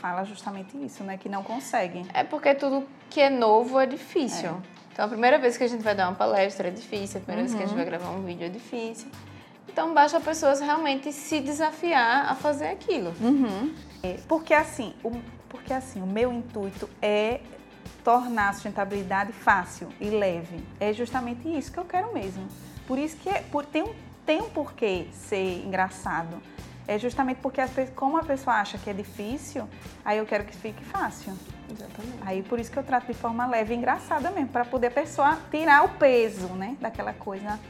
fala 0.00 0.24
justamente 0.24 0.76
isso, 0.84 1.02
né? 1.02 1.16
Que 1.16 1.28
não 1.28 1.42
conseguem. 1.42 2.06
É 2.14 2.22
porque 2.22 2.54
tudo 2.54 2.86
que 3.10 3.20
é 3.20 3.30
novo 3.30 3.78
é 3.78 3.86
difícil. 3.86 4.50
É. 4.50 4.78
Então, 4.92 5.04
a 5.04 5.08
primeira 5.08 5.38
vez 5.38 5.56
que 5.56 5.64
a 5.64 5.68
gente 5.68 5.82
vai 5.82 5.94
dar 5.94 6.08
uma 6.08 6.16
palestra 6.16 6.68
é 6.68 6.70
difícil, 6.70 7.20
a 7.20 7.24
primeira 7.24 7.42
uhum. 7.42 7.48
vez 7.48 7.54
que 7.54 7.62
a 7.62 7.66
gente 7.66 7.76
vai 7.76 7.84
uhum. 7.84 7.90
gravar 7.90 8.10
um 8.10 8.24
vídeo 8.24 8.46
é 8.46 8.48
difícil. 8.48 9.08
Então, 9.68 9.94
basta 9.94 10.18
a 10.18 10.20
pessoa 10.20 10.54
realmente 10.54 11.12
se 11.12 11.40
desafiar 11.40 12.30
a 12.30 12.34
fazer 12.34 12.68
aquilo. 12.68 13.14
Uhum. 13.20 13.74
É, 14.02 14.16
porque, 14.26 14.52
assim, 14.54 14.94
o, 15.04 15.12
porque 15.48 15.72
assim, 15.72 16.02
o 16.02 16.06
meu 16.06 16.32
intuito 16.32 16.88
é 17.00 17.40
tornar 18.02 18.50
a 18.50 18.52
sustentabilidade 18.52 19.32
fácil 19.32 19.88
e 20.00 20.08
leve. 20.10 20.64
É 20.80 20.92
justamente 20.92 21.48
isso 21.48 21.70
que 21.70 21.78
eu 21.78 21.84
quero 21.84 22.12
mesmo. 22.12 22.46
Por 22.86 22.98
isso 22.98 23.16
que 23.16 23.28
é, 23.28 23.42
por, 23.42 23.64
tem, 23.64 23.82
um, 23.82 23.94
tem 24.24 24.40
um 24.40 24.50
porquê 24.50 25.06
ser 25.12 25.64
engraçado 25.64 26.40
é 26.88 26.98
justamente 26.98 27.38
porque 27.42 27.60
as, 27.60 27.70
como 27.94 28.16
a 28.16 28.24
pessoa 28.24 28.56
acha 28.56 28.78
que 28.78 28.88
é 28.88 28.94
difícil, 28.94 29.68
aí 30.02 30.16
eu 30.16 30.24
quero 30.24 30.44
que 30.44 30.56
fique 30.56 30.82
fácil. 30.82 31.34
Exatamente. 31.70 32.18
Aí 32.22 32.42
por 32.42 32.58
isso 32.58 32.72
que 32.72 32.78
eu 32.78 32.82
trato 32.82 33.06
de 33.06 33.12
forma 33.12 33.46
leve 33.46 33.74
e 33.74 33.76
engraçada 33.76 34.30
mesmo, 34.30 34.48
para 34.48 34.64
poder 34.64 34.86
a 34.86 34.90
pessoa 34.90 35.38
tirar 35.50 35.84
o 35.84 35.90
peso, 35.90 36.48
né, 36.54 36.78
daquela 36.80 37.12
coisa. 37.12 37.60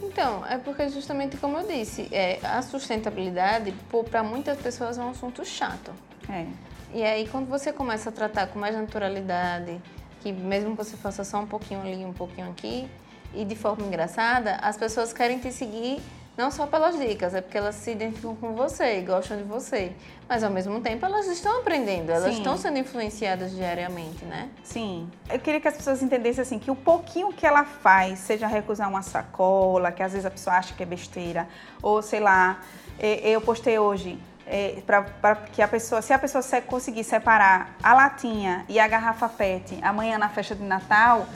Então, 0.00 0.46
é 0.46 0.56
porque 0.56 0.88
justamente 0.88 1.36
como 1.36 1.58
eu 1.58 1.66
disse, 1.66 2.08
é, 2.12 2.38
a 2.44 2.62
sustentabilidade, 2.62 3.74
para 4.08 4.22
muitas 4.22 4.56
pessoas, 4.58 4.98
é 4.98 5.02
um 5.02 5.10
assunto 5.10 5.44
chato. 5.44 5.90
É. 6.28 6.46
E 6.92 7.02
aí 7.02 7.26
quando 7.26 7.48
você 7.48 7.72
começa 7.72 8.10
a 8.10 8.12
tratar 8.12 8.46
com 8.46 8.58
mais 8.60 8.76
naturalidade, 8.76 9.82
que 10.20 10.32
mesmo 10.32 10.70
que 10.70 10.76
você 10.76 10.96
faça 10.96 11.24
só 11.24 11.40
um 11.40 11.46
pouquinho 11.46 11.80
ali, 11.80 12.04
um 12.04 12.12
pouquinho 12.12 12.48
aqui, 12.50 12.88
e 13.34 13.44
de 13.44 13.56
forma 13.56 13.84
engraçada, 13.84 14.56
as 14.62 14.76
pessoas 14.76 15.12
querem 15.12 15.40
te 15.40 15.50
seguir 15.50 16.00
não 16.36 16.50
só 16.50 16.66
pelas 16.66 16.98
dicas, 16.98 17.34
é 17.34 17.40
porque 17.40 17.56
elas 17.56 17.76
se 17.76 17.92
identificam 17.92 18.34
com 18.36 18.54
você 18.54 18.98
e 18.98 19.02
gostam 19.02 19.36
de 19.36 19.44
você. 19.44 19.92
Mas 20.28 20.42
ao 20.42 20.50
mesmo 20.50 20.80
tempo 20.80 21.04
elas 21.06 21.26
estão 21.26 21.60
aprendendo, 21.60 22.10
elas 22.10 22.32
Sim. 22.32 22.38
estão 22.38 22.56
sendo 22.56 22.78
influenciadas 22.78 23.52
diariamente, 23.52 24.24
né? 24.24 24.48
Sim. 24.62 25.08
Eu 25.30 25.38
queria 25.38 25.60
que 25.60 25.68
as 25.68 25.76
pessoas 25.76 26.02
entendessem 26.02 26.42
assim 26.42 26.58
que 26.58 26.70
o 26.70 26.76
pouquinho 26.76 27.32
que 27.32 27.46
ela 27.46 27.64
faz, 27.64 28.18
seja 28.18 28.46
recusar 28.46 28.88
uma 28.88 29.02
sacola, 29.02 29.92
que 29.92 30.02
às 30.02 30.12
vezes 30.12 30.26
a 30.26 30.30
pessoa 30.30 30.56
acha 30.56 30.74
que 30.74 30.82
é 30.82 30.86
besteira, 30.86 31.46
ou 31.80 32.02
sei 32.02 32.20
lá, 32.20 32.60
eu 32.98 33.40
postei 33.40 33.78
hoje 33.78 34.18
é, 34.46 34.82
para 34.86 35.36
que 35.36 35.62
a 35.62 35.68
pessoa, 35.68 36.02
se 36.02 36.12
a 36.12 36.18
pessoa 36.18 36.42
conseguir 36.62 37.04
separar 37.04 37.76
a 37.82 37.94
latinha 37.94 38.64
e 38.68 38.78
a 38.78 38.86
garrafa 38.86 39.28
PET 39.28 39.78
amanhã 39.82 40.18
na 40.18 40.28
festa 40.28 40.54
de 40.54 40.62
Natal, 40.62 41.26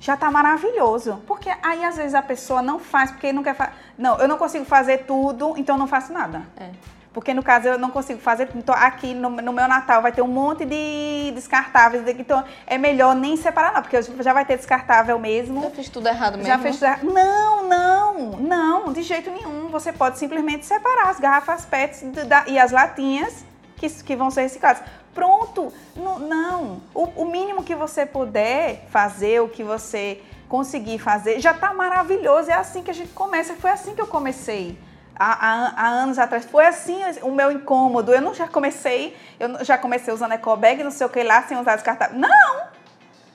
já 0.00 0.16
tá 0.16 0.30
maravilhoso. 0.30 1.22
Porque 1.26 1.50
aí 1.62 1.84
às 1.84 1.96
vezes 1.96 2.14
a 2.14 2.22
pessoa 2.22 2.62
não 2.62 2.78
faz 2.78 3.10
porque 3.12 3.32
não 3.32 3.42
quer 3.42 3.54
fazer. 3.54 3.72
Não, 3.96 4.18
eu 4.18 4.26
não 4.26 4.38
consigo 4.38 4.64
fazer 4.64 5.04
tudo, 5.04 5.54
então 5.56 5.76
eu 5.76 5.78
não 5.78 5.86
faço 5.86 6.12
nada. 6.12 6.42
É. 6.56 6.70
Porque 7.12 7.34
no 7.34 7.42
caso 7.42 7.66
eu 7.66 7.78
não 7.78 7.90
consigo 7.90 8.20
fazer. 8.20 8.48
Então, 8.54 8.74
aqui 8.74 9.14
no, 9.14 9.28
no, 9.28 9.52
meu 9.52 9.66
Natal 9.66 10.00
vai 10.00 10.12
ter 10.12 10.22
um 10.22 10.28
monte 10.28 10.64
de 10.64 11.32
descartáveis. 11.34 12.04
Então 12.18 12.44
é 12.66 12.78
melhor 12.78 13.16
nem 13.16 13.36
separar, 13.36 13.74
não, 13.74 13.82
porque 13.82 14.00
já 14.22 14.32
vai 14.32 14.44
ter 14.44 14.56
descartável 14.56 15.18
mesmo. 15.18 15.60
Já 15.62 15.70
fiz 15.70 15.88
tudo 15.88 16.08
errado 16.08 16.36
mesmo? 16.36 16.46
Já 16.46 16.58
fez 16.58 16.76
tudo 16.76 16.84
errado. 16.84 17.04
Não, 17.04 17.68
não, 17.68 18.14
não, 18.38 18.92
de 18.92 19.02
jeito 19.02 19.28
nenhum. 19.30 19.68
Você 19.68 19.92
pode 19.92 20.18
simplesmente 20.18 20.64
separar 20.64 21.10
as 21.10 21.18
garrafas 21.18 21.66
PETs 21.66 22.04
e 22.46 22.58
as 22.58 22.70
latinhas 22.70 23.44
que, 23.76 23.88
que 24.04 24.14
vão 24.14 24.30
ser 24.30 24.42
recicladas. 24.42 24.82
Pronto, 25.14 25.72
não. 25.96 26.18
não. 26.18 26.82
O, 26.94 27.04
o 27.22 27.24
mínimo 27.24 27.62
que 27.62 27.74
você 27.74 28.06
puder 28.06 28.86
fazer, 28.90 29.40
o 29.40 29.48
que 29.48 29.62
você 29.62 30.22
conseguir 30.48 30.98
fazer, 30.98 31.40
já 31.40 31.52
está 31.52 31.72
maravilhoso. 31.72 32.50
É 32.50 32.54
assim 32.54 32.82
que 32.82 32.90
a 32.90 32.94
gente 32.94 33.12
começa. 33.12 33.54
Foi 33.54 33.70
assim 33.70 33.94
que 33.94 34.00
eu 34.00 34.06
comecei 34.06 34.78
há, 35.20 35.72
há, 35.76 35.88
anos 35.88 36.18
atrás. 36.18 36.44
Foi 36.44 36.66
assim 36.66 37.00
o 37.22 37.30
meu 37.30 37.52
incômodo. 37.52 38.12
Eu 38.12 38.20
não 38.20 38.34
já 38.34 38.48
comecei, 38.48 39.16
eu 39.38 39.64
já 39.64 39.76
comecei 39.76 40.12
usando 40.12 40.32
ecobag, 40.32 40.82
não 40.82 40.90
sei 40.90 41.06
o 41.06 41.10
que 41.10 41.22
lá, 41.22 41.42
sem 41.42 41.58
usar 41.58 41.76
descartável. 41.76 42.18
Não! 42.18 42.62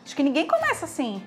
Acho 0.03 0.15
que 0.15 0.23
ninguém 0.23 0.47
começa 0.47 0.85
assim. 0.85 1.23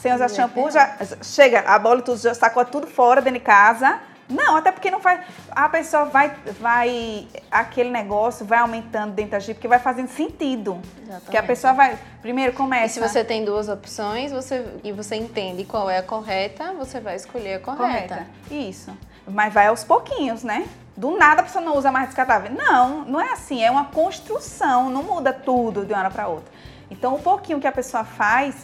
Sem 0.00 0.14
usar 0.14 0.28
shampoo, 0.28 0.70
já 0.70 0.96
chega, 1.22 1.60
a 1.60 1.76
bola 1.78 2.00
tudo, 2.00 2.18
já 2.18 2.32
sacou 2.32 2.64
tudo 2.64 2.86
fora 2.86 3.20
dentro 3.20 3.40
de 3.40 3.44
casa. 3.44 4.00
Não, 4.28 4.56
até 4.56 4.70
porque 4.70 4.90
não 4.90 5.00
faz. 5.00 5.20
A 5.50 5.68
pessoa 5.68 6.04
vai. 6.04 6.34
vai 6.60 7.26
aquele 7.50 7.90
negócio 7.90 8.44
vai 8.44 8.58
aumentando 8.58 9.14
dentro 9.14 9.32
da 9.32 9.38
gente, 9.38 9.54
porque 9.54 9.68
vai 9.68 9.78
fazendo 9.78 10.08
sentido. 10.08 10.80
Exatamente. 10.96 11.22
Porque 11.24 11.36
a 11.36 11.42
pessoa 11.42 11.72
vai. 11.72 11.98
Primeiro 12.20 12.52
começa. 12.52 12.86
E 12.86 12.90
se 12.90 13.00
você 13.00 13.24
tem 13.24 13.44
duas 13.44 13.68
opções 13.68 14.30
você, 14.30 14.64
e 14.84 14.92
você 14.92 15.16
entende 15.16 15.64
qual 15.64 15.88
é 15.88 15.98
a 15.98 16.02
correta, 16.02 16.72
você 16.74 17.00
vai 17.00 17.16
escolher 17.16 17.54
a 17.54 17.60
correta. 17.60 18.16
correta. 18.16 18.26
Isso. 18.50 18.96
Mas 19.26 19.52
vai 19.52 19.66
aos 19.66 19.84
pouquinhos, 19.84 20.42
né? 20.42 20.68
Do 20.96 21.16
nada 21.16 21.40
a 21.42 21.44
pessoa 21.44 21.64
não 21.64 21.76
usa 21.76 21.90
mais 21.90 22.06
descartável. 22.06 22.50
Não, 22.50 23.04
não 23.04 23.20
é 23.20 23.32
assim. 23.32 23.62
É 23.62 23.70
uma 23.70 23.86
construção, 23.86 24.90
não 24.90 25.02
muda 25.02 25.32
tudo 25.32 25.86
de 25.86 25.92
uma 25.92 26.00
hora 26.00 26.10
para 26.10 26.28
outra. 26.28 26.52
Então, 26.90 27.14
o 27.14 27.18
pouquinho 27.18 27.60
que 27.60 27.66
a 27.66 27.72
pessoa 27.72 28.04
faz 28.04 28.54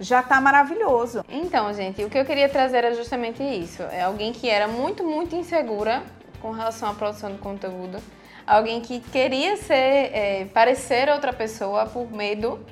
já 0.00 0.20
está 0.20 0.40
maravilhoso. 0.40 1.24
Então, 1.28 1.72
gente, 1.72 2.02
o 2.04 2.10
que 2.10 2.18
eu 2.18 2.24
queria 2.24 2.48
trazer 2.48 2.78
era 2.78 2.94
justamente 2.94 3.42
isso. 3.42 3.82
É 3.82 4.02
alguém 4.02 4.32
que 4.32 4.48
era 4.48 4.66
muito, 4.68 5.04
muito 5.04 5.34
insegura 5.36 6.02
com 6.40 6.50
relação 6.50 6.90
à 6.90 6.94
produção 6.94 7.32
de 7.32 7.38
conteúdo. 7.38 7.98
Alguém 8.46 8.80
que 8.80 9.00
queria 9.00 9.56
ser, 9.56 9.74
é, 9.74 10.48
parecer 10.52 11.08
outra 11.08 11.32
pessoa 11.32 11.86
por 11.86 12.10
medo 12.10 12.64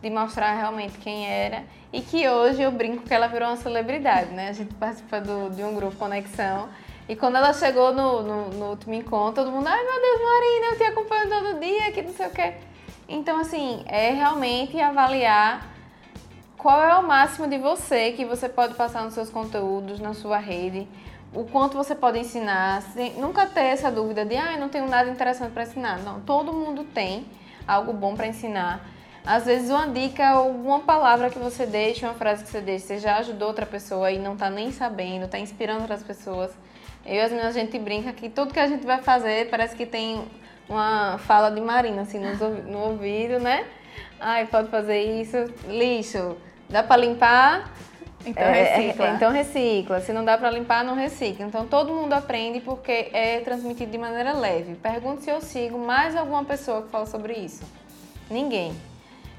de 0.00 0.08
mostrar 0.08 0.54
realmente 0.54 0.96
quem 0.98 1.28
era 1.28 1.64
e 1.92 2.00
que 2.00 2.28
hoje 2.28 2.62
eu 2.62 2.70
brinco 2.70 3.02
que 3.02 3.12
ela 3.12 3.26
virou 3.26 3.48
uma 3.48 3.56
celebridade, 3.56 4.30
né? 4.30 4.48
A 4.48 4.52
gente 4.52 4.72
participa 4.74 5.20
do, 5.20 5.50
de 5.50 5.62
um 5.62 5.74
grupo 5.74 5.96
Conexão 5.96 6.68
e 7.08 7.16
quando 7.16 7.36
ela 7.36 7.52
chegou 7.52 7.92
no, 7.92 8.22
no, 8.22 8.48
no, 8.50 8.66
último 8.70 8.94
encontro, 8.94 9.42
todo 9.42 9.50
mundo, 9.50 9.66
ai 9.66 9.82
meu 9.82 10.00
Deus, 10.00 10.20
Marina, 10.20 10.66
eu 10.66 10.76
te 10.76 10.84
acompanho 10.84 11.28
todo 11.28 11.60
dia, 11.60 11.90
que 11.92 12.02
não 12.02 12.12
sei 12.12 12.26
o 12.26 12.30
quê. 12.30 12.54
Então, 13.08 13.40
assim, 13.40 13.82
é 13.86 14.10
realmente 14.10 14.78
avaliar 14.78 15.66
qual 16.58 16.82
é 16.82 16.98
o 16.98 17.06
máximo 17.06 17.46
de 17.46 17.56
você 17.56 18.10
que 18.10 18.24
você 18.24 18.48
pode 18.48 18.74
passar 18.74 19.04
nos 19.04 19.14
seus 19.14 19.30
conteúdos, 19.30 20.00
na 20.00 20.12
sua 20.12 20.38
rede, 20.38 20.88
o 21.32 21.44
quanto 21.44 21.76
você 21.76 21.94
pode 21.94 22.18
ensinar, 22.18 22.82
sem, 22.82 23.12
nunca 23.14 23.46
ter 23.46 23.60
essa 23.60 23.92
dúvida 23.92 24.24
de, 24.24 24.36
ah, 24.36 24.54
eu 24.54 24.58
não 24.58 24.68
tenho 24.68 24.88
nada 24.88 25.08
interessante 25.08 25.52
para 25.52 25.62
ensinar. 25.62 25.98
Não, 26.00 26.20
todo 26.20 26.52
mundo 26.52 26.82
tem 26.82 27.26
algo 27.66 27.92
bom 27.92 28.16
para 28.16 28.26
ensinar. 28.26 28.84
Às 29.24 29.46
vezes 29.46 29.70
uma 29.70 29.86
dica, 29.86 30.26
alguma 30.26 30.80
palavra 30.80 31.30
que 31.30 31.38
você 31.38 31.64
deixe, 31.64 32.04
uma 32.04 32.14
frase 32.14 32.42
que 32.42 32.50
você 32.50 32.60
deixe, 32.60 32.86
você 32.86 32.98
já 32.98 33.18
ajudou 33.18 33.48
outra 33.48 33.66
pessoa 33.66 34.10
e 34.10 34.18
não 34.18 34.32
está 34.32 34.50
nem 34.50 34.72
sabendo, 34.72 35.26
está 35.26 35.38
inspirando 35.38 35.82
outras 35.82 36.02
pessoas. 36.02 36.50
Eu 37.06 37.14
e 37.14 37.20
as 37.20 37.30
meninas, 37.30 37.56
a 37.56 37.60
gente 37.60 37.78
brinca 37.78 38.12
que 38.12 38.28
tudo 38.28 38.52
que 38.52 38.60
a 38.60 38.66
gente 38.66 38.84
vai 38.84 39.00
fazer 39.00 39.48
parece 39.48 39.76
que 39.76 39.86
tem 39.86 40.26
uma 40.68 41.18
fala 41.18 41.50
de 41.50 41.60
Marina, 41.60 42.02
assim, 42.02 42.18
no 42.18 42.78
ouvido, 42.78 43.38
né? 43.38 43.64
Ai, 44.18 44.46
pode 44.46 44.68
fazer 44.68 45.00
isso, 45.20 45.36
lixo. 45.68 46.36
Dá 46.68 46.82
para 46.82 46.96
limpar? 46.96 47.72
Então 48.24 48.42
é, 48.42 48.76
recicla. 48.76 49.06
É, 49.06 49.10
então 49.14 49.32
recicla. 49.32 50.00
Se 50.00 50.12
não 50.12 50.24
dá 50.24 50.36
para 50.36 50.50
limpar, 50.50 50.84
não 50.84 50.94
recicla. 50.94 51.46
Então 51.46 51.66
todo 51.66 51.92
mundo 51.92 52.12
aprende 52.12 52.60
porque 52.60 53.10
é 53.12 53.40
transmitido 53.40 53.90
de 53.90 53.98
maneira 53.98 54.32
leve. 54.32 54.74
Pergunte 54.76 55.24
se 55.24 55.30
eu 55.30 55.40
sigo 55.40 55.78
mais 55.78 56.16
alguma 56.16 56.44
pessoa 56.44 56.82
que 56.82 56.88
fala 56.88 57.06
sobre 57.06 57.34
isso. 57.34 57.64
Ninguém. 58.30 58.74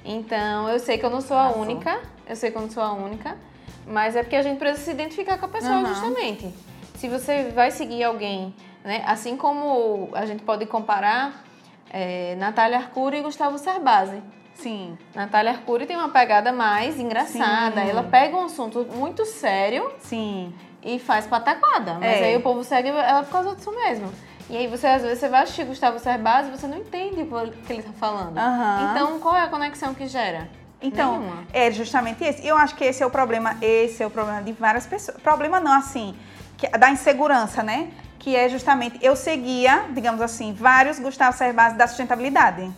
Então 0.04 0.70
eu 0.70 0.80
sei 0.80 0.98
que 0.98 1.06
eu 1.06 1.10
não 1.10 1.22
sou 1.22 1.38
a 1.38 1.52
única. 1.52 2.00
Eu 2.28 2.36
sei 2.36 2.52
que 2.52 2.58
eu 2.58 2.62
não 2.62 2.70
sou 2.70 2.82
a 2.82 2.94
única. 2.94 3.38
Mas 3.86 4.16
é 4.16 4.24
porque 4.24 4.36
a 4.36 4.42
gente 4.42 4.58
precisa 4.58 4.86
se 4.86 4.92
identificar 4.92 5.38
com 5.38 5.46
a 5.46 5.50
pessoa 5.50 5.78
uhum. 5.78 5.86
justamente 5.88 6.54
se 7.00 7.08
você 7.08 7.46
vai 7.56 7.72
seguir 7.72 8.04
alguém, 8.04 8.54
né? 8.84 9.02
Assim 9.06 9.38
como 9.38 10.10
a 10.12 10.26
gente 10.26 10.44
pode 10.44 10.66
comparar 10.66 11.46
é, 11.90 12.36
Natália 12.36 12.78
Arcuri 12.78 13.20
e 13.20 13.22
Gustavo 13.22 13.58
Cerbasi. 13.58 14.22
Sim. 14.56 14.98
Natália 15.16 15.52
Arcuri 15.52 15.86
tem 15.86 15.96
uma 15.96 16.10
pegada 16.10 16.52
mais 16.52 17.00
engraçada. 17.00 17.82
Sim. 17.82 17.90
Ela 17.90 18.04
pega 18.04 18.36
um 18.36 18.46
assunto 18.46 18.86
muito 18.94 19.26
sério. 19.26 19.92
Sim. 20.00 20.54
E 20.84 21.00
faz 21.00 21.26
pataquada. 21.26 21.96
Mas 21.96 22.22
é. 22.22 22.26
aí 22.26 22.38
o 22.38 22.42
povo 22.42 22.64
segue 22.64 22.90
ela 22.90 23.24
por 23.24 23.32
causa 23.32 23.56
disso 23.56 23.72
mesmo. 23.72 24.12
E 24.50 24.58
aí 24.58 24.68
você, 24.68 24.88
às 24.88 25.04
vezes, 25.04 25.20
você 25.20 25.30
vai 25.30 25.44
assistir 25.44 25.64
Gustavo 25.64 26.00
Cerbasi 26.00 26.50
e 26.50 26.58
você 26.58 26.66
não 26.66 26.78
entende 26.78 27.22
o 27.22 27.52
que 27.66 27.72
ele 27.72 27.82
está 27.82 27.94
falando. 27.94 28.36
Uhum. 28.36 28.92
Então, 28.92 29.20
qual 29.20 29.36
é 29.36 29.44
a 29.44 29.48
conexão 29.48 29.94
que 29.94 30.08
gera? 30.08 30.50
Então, 30.82 31.20
Nenhuma. 31.20 31.44
é 31.54 31.70
justamente 31.72 32.24
esse. 32.24 32.46
Eu 32.46 32.58
acho 32.58 32.76
que 32.76 32.84
esse 32.84 33.04
é 33.04 33.06
o 33.06 33.12
problema, 33.12 33.58
esse 33.62 34.02
é 34.02 34.08
o 34.08 34.10
problema 34.10 34.42
de 34.42 34.52
várias 34.54 34.88
pessoas. 34.88 35.18
Problema 35.22 35.60
não, 35.60 35.74
assim, 35.74 36.16
que, 36.58 36.68
da 36.70 36.90
insegurança, 36.90 37.62
né? 37.62 37.92
Que 38.18 38.36
é 38.36 38.50
justamente, 38.50 38.98
eu 39.02 39.16
seguia, 39.16 39.86
digamos 39.94 40.22
assim, 40.22 40.54
vários 40.54 40.98
Gustavo 41.00 41.38
Cerbasi 41.38 41.76
da 41.76 41.88
sustentabilidade. 41.88 42.72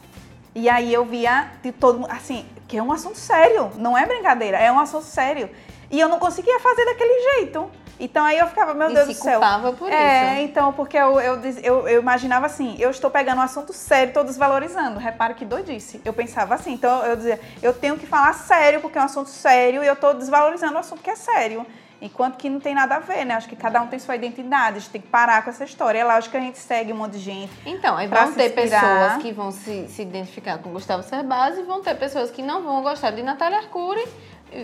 E 0.53 0.69
aí 0.69 0.93
eu 0.93 1.05
via 1.05 1.51
de 1.63 1.71
todo 1.71 2.05
assim, 2.09 2.45
que 2.67 2.77
é 2.77 2.83
um 2.83 2.91
assunto 2.91 3.17
sério, 3.17 3.71
não 3.77 3.97
é 3.97 4.05
brincadeira, 4.05 4.57
é 4.57 4.71
um 4.71 4.79
assunto 4.79 5.05
sério. 5.05 5.49
E 5.89 5.99
eu 5.99 6.07
não 6.07 6.19
conseguia 6.19 6.59
fazer 6.59 6.85
daquele 6.85 7.35
jeito. 7.35 7.69
Então 7.99 8.25
aí 8.25 8.39
eu 8.39 8.47
ficava, 8.47 8.73
meu 8.73 8.89
e 8.89 8.93
Deus 8.95 9.07
do 9.09 9.13
céu. 9.13 9.39
culpava 9.39 9.73
por 9.73 9.91
é, 9.91 10.33
isso. 10.33 10.49
então, 10.49 10.73
porque 10.73 10.97
eu, 10.97 11.19
eu, 11.19 11.39
eu, 11.61 11.87
eu, 11.87 12.01
imaginava 12.01 12.47
assim, 12.47 12.75
eu 12.79 12.89
estou 12.89 13.11
pegando 13.11 13.37
um 13.37 13.43
assunto 13.43 13.71
sério, 13.73 14.07
estou 14.07 14.23
desvalorizando. 14.23 14.97
Repara 14.97 15.35
que 15.35 15.45
doidice. 15.45 16.01
Eu 16.03 16.11
pensava 16.11 16.55
assim, 16.55 16.73
então 16.73 17.05
eu 17.05 17.15
dizia, 17.15 17.39
eu 17.61 17.73
tenho 17.73 17.97
que 17.97 18.07
falar 18.07 18.33
sério, 18.33 18.81
porque 18.81 18.97
é 18.97 19.01
um 19.01 19.05
assunto 19.05 19.29
sério, 19.29 19.83
e 19.83 19.87
eu 19.87 19.93
estou 19.93 20.15
desvalorizando 20.15 20.73
o 20.73 20.77
assunto 20.79 21.03
que 21.03 21.11
é 21.11 21.15
sério. 21.15 21.65
Enquanto 22.01 22.35
que 22.35 22.49
não 22.49 22.59
tem 22.59 22.73
nada 22.73 22.95
a 22.95 22.99
ver, 22.99 23.23
né? 23.25 23.35
Acho 23.35 23.47
que 23.47 23.55
cada 23.55 23.79
um 23.79 23.87
tem 23.87 23.99
sua 23.99 24.15
identidade, 24.15 24.77
a 24.77 24.79
gente 24.79 24.89
tem 24.89 25.01
que 25.01 25.07
parar 25.07 25.43
com 25.43 25.51
essa 25.51 25.63
história. 25.63 25.99
É 25.99 26.03
lógico 26.03 26.31
que 26.31 26.37
a 26.37 26.41
gente 26.41 26.57
segue 26.57 26.91
um 26.91 26.95
monte 26.95 27.13
de 27.13 27.19
gente. 27.19 27.51
Então, 27.63 27.95
aí 27.95 28.07
vão 28.07 28.33
ter 28.33 28.49
pessoas 28.49 29.21
que 29.21 29.31
vão 29.31 29.51
se, 29.51 29.87
se 29.87 30.01
identificar 30.01 30.57
com 30.57 30.71
Gustavo 30.71 31.03
Cerbasi 31.03 31.61
e 31.61 31.63
vão 31.63 31.83
ter 31.83 31.95
pessoas 31.95 32.31
que 32.31 32.41
não 32.41 32.63
vão 32.63 32.81
gostar 32.81 33.11
de 33.11 33.21
Natália 33.21 33.59
Arcuri 33.59 34.03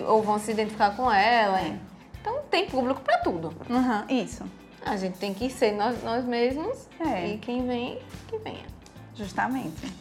ou 0.07 0.23
vão 0.23 0.39
se 0.39 0.51
identificar 0.51 0.95
com 0.95 1.11
ela. 1.11 1.61
É. 1.61 1.77
Então 2.19 2.39
tem 2.49 2.65
público 2.65 3.01
para 3.01 3.19
tudo. 3.19 3.53
Uhum, 3.69 4.17
isso. 4.17 4.43
A 4.83 4.97
gente 4.97 5.19
tem 5.19 5.33
que 5.33 5.49
ser 5.49 5.73
nós, 5.73 6.01
nós 6.03 6.25
mesmos 6.25 6.87
é. 6.99 7.27
e 7.27 7.37
quem 7.37 7.67
vem, 7.67 7.99
que 8.27 8.37
venha. 8.39 8.65
Justamente. 9.13 9.93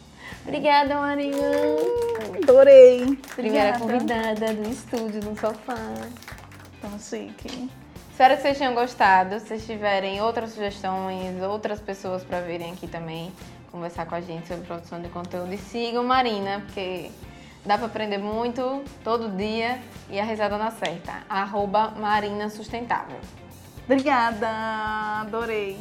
Obrigada, 0.43 0.95
Marinha. 0.95 1.37
Adorei. 2.41 3.17
Primeira 3.35 3.77
Obrigada. 3.77 3.79
convidada 3.79 4.53
do 4.53 4.69
estúdio, 4.69 5.21
do 5.21 5.39
sofá. 5.39 5.75
Chique. 6.97 7.69
Espero 8.11 8.35
que 8.35 8.41
vocês 8.41 8.57
tenham 8.57 8.73
gostado. 8.73 9.39
Se 9.39 9.47
vocês 9.47 9.65
tiverem 9.65 10.21
outras 10.21 10.51
sugestões, 10.51 11.41
outras 11.41 11.79
pessoas 11.79 12.23
para 12.23 12.41
virem 12.41 12.73
aqui 12.73 12.87
também 12.87 13.31
conversar 13.71 14.05
com 14.05 14.15
a 14.15 14.21
gente 14.21 14.47
sobre 14.47 14.65
produção 14.65 15.01
de 15.01 15.09
conteúdo, 15.09 15.53
e 15.53 15.57
sigam 15.57 16.03
Marina, 16.03 16.61
porque 16.65 17.11
dá 17.65 17.77
para 17.77 17.87
aprender 17.87 18.17
muito 18.17 18.83
todo 19.03 19.29
dia 19.35 19.79
e 20.09 20.19
a 20.19 20.23
risada 20.23 20.57
na 20.57 20.71
certa. 20.71 21.23
Arroba 21.29 21.91
Marina 21.91 22.49
Sustentável. 22.49 23.19
Obrigada, 23.85 24.49
adorei. 25.21 25.77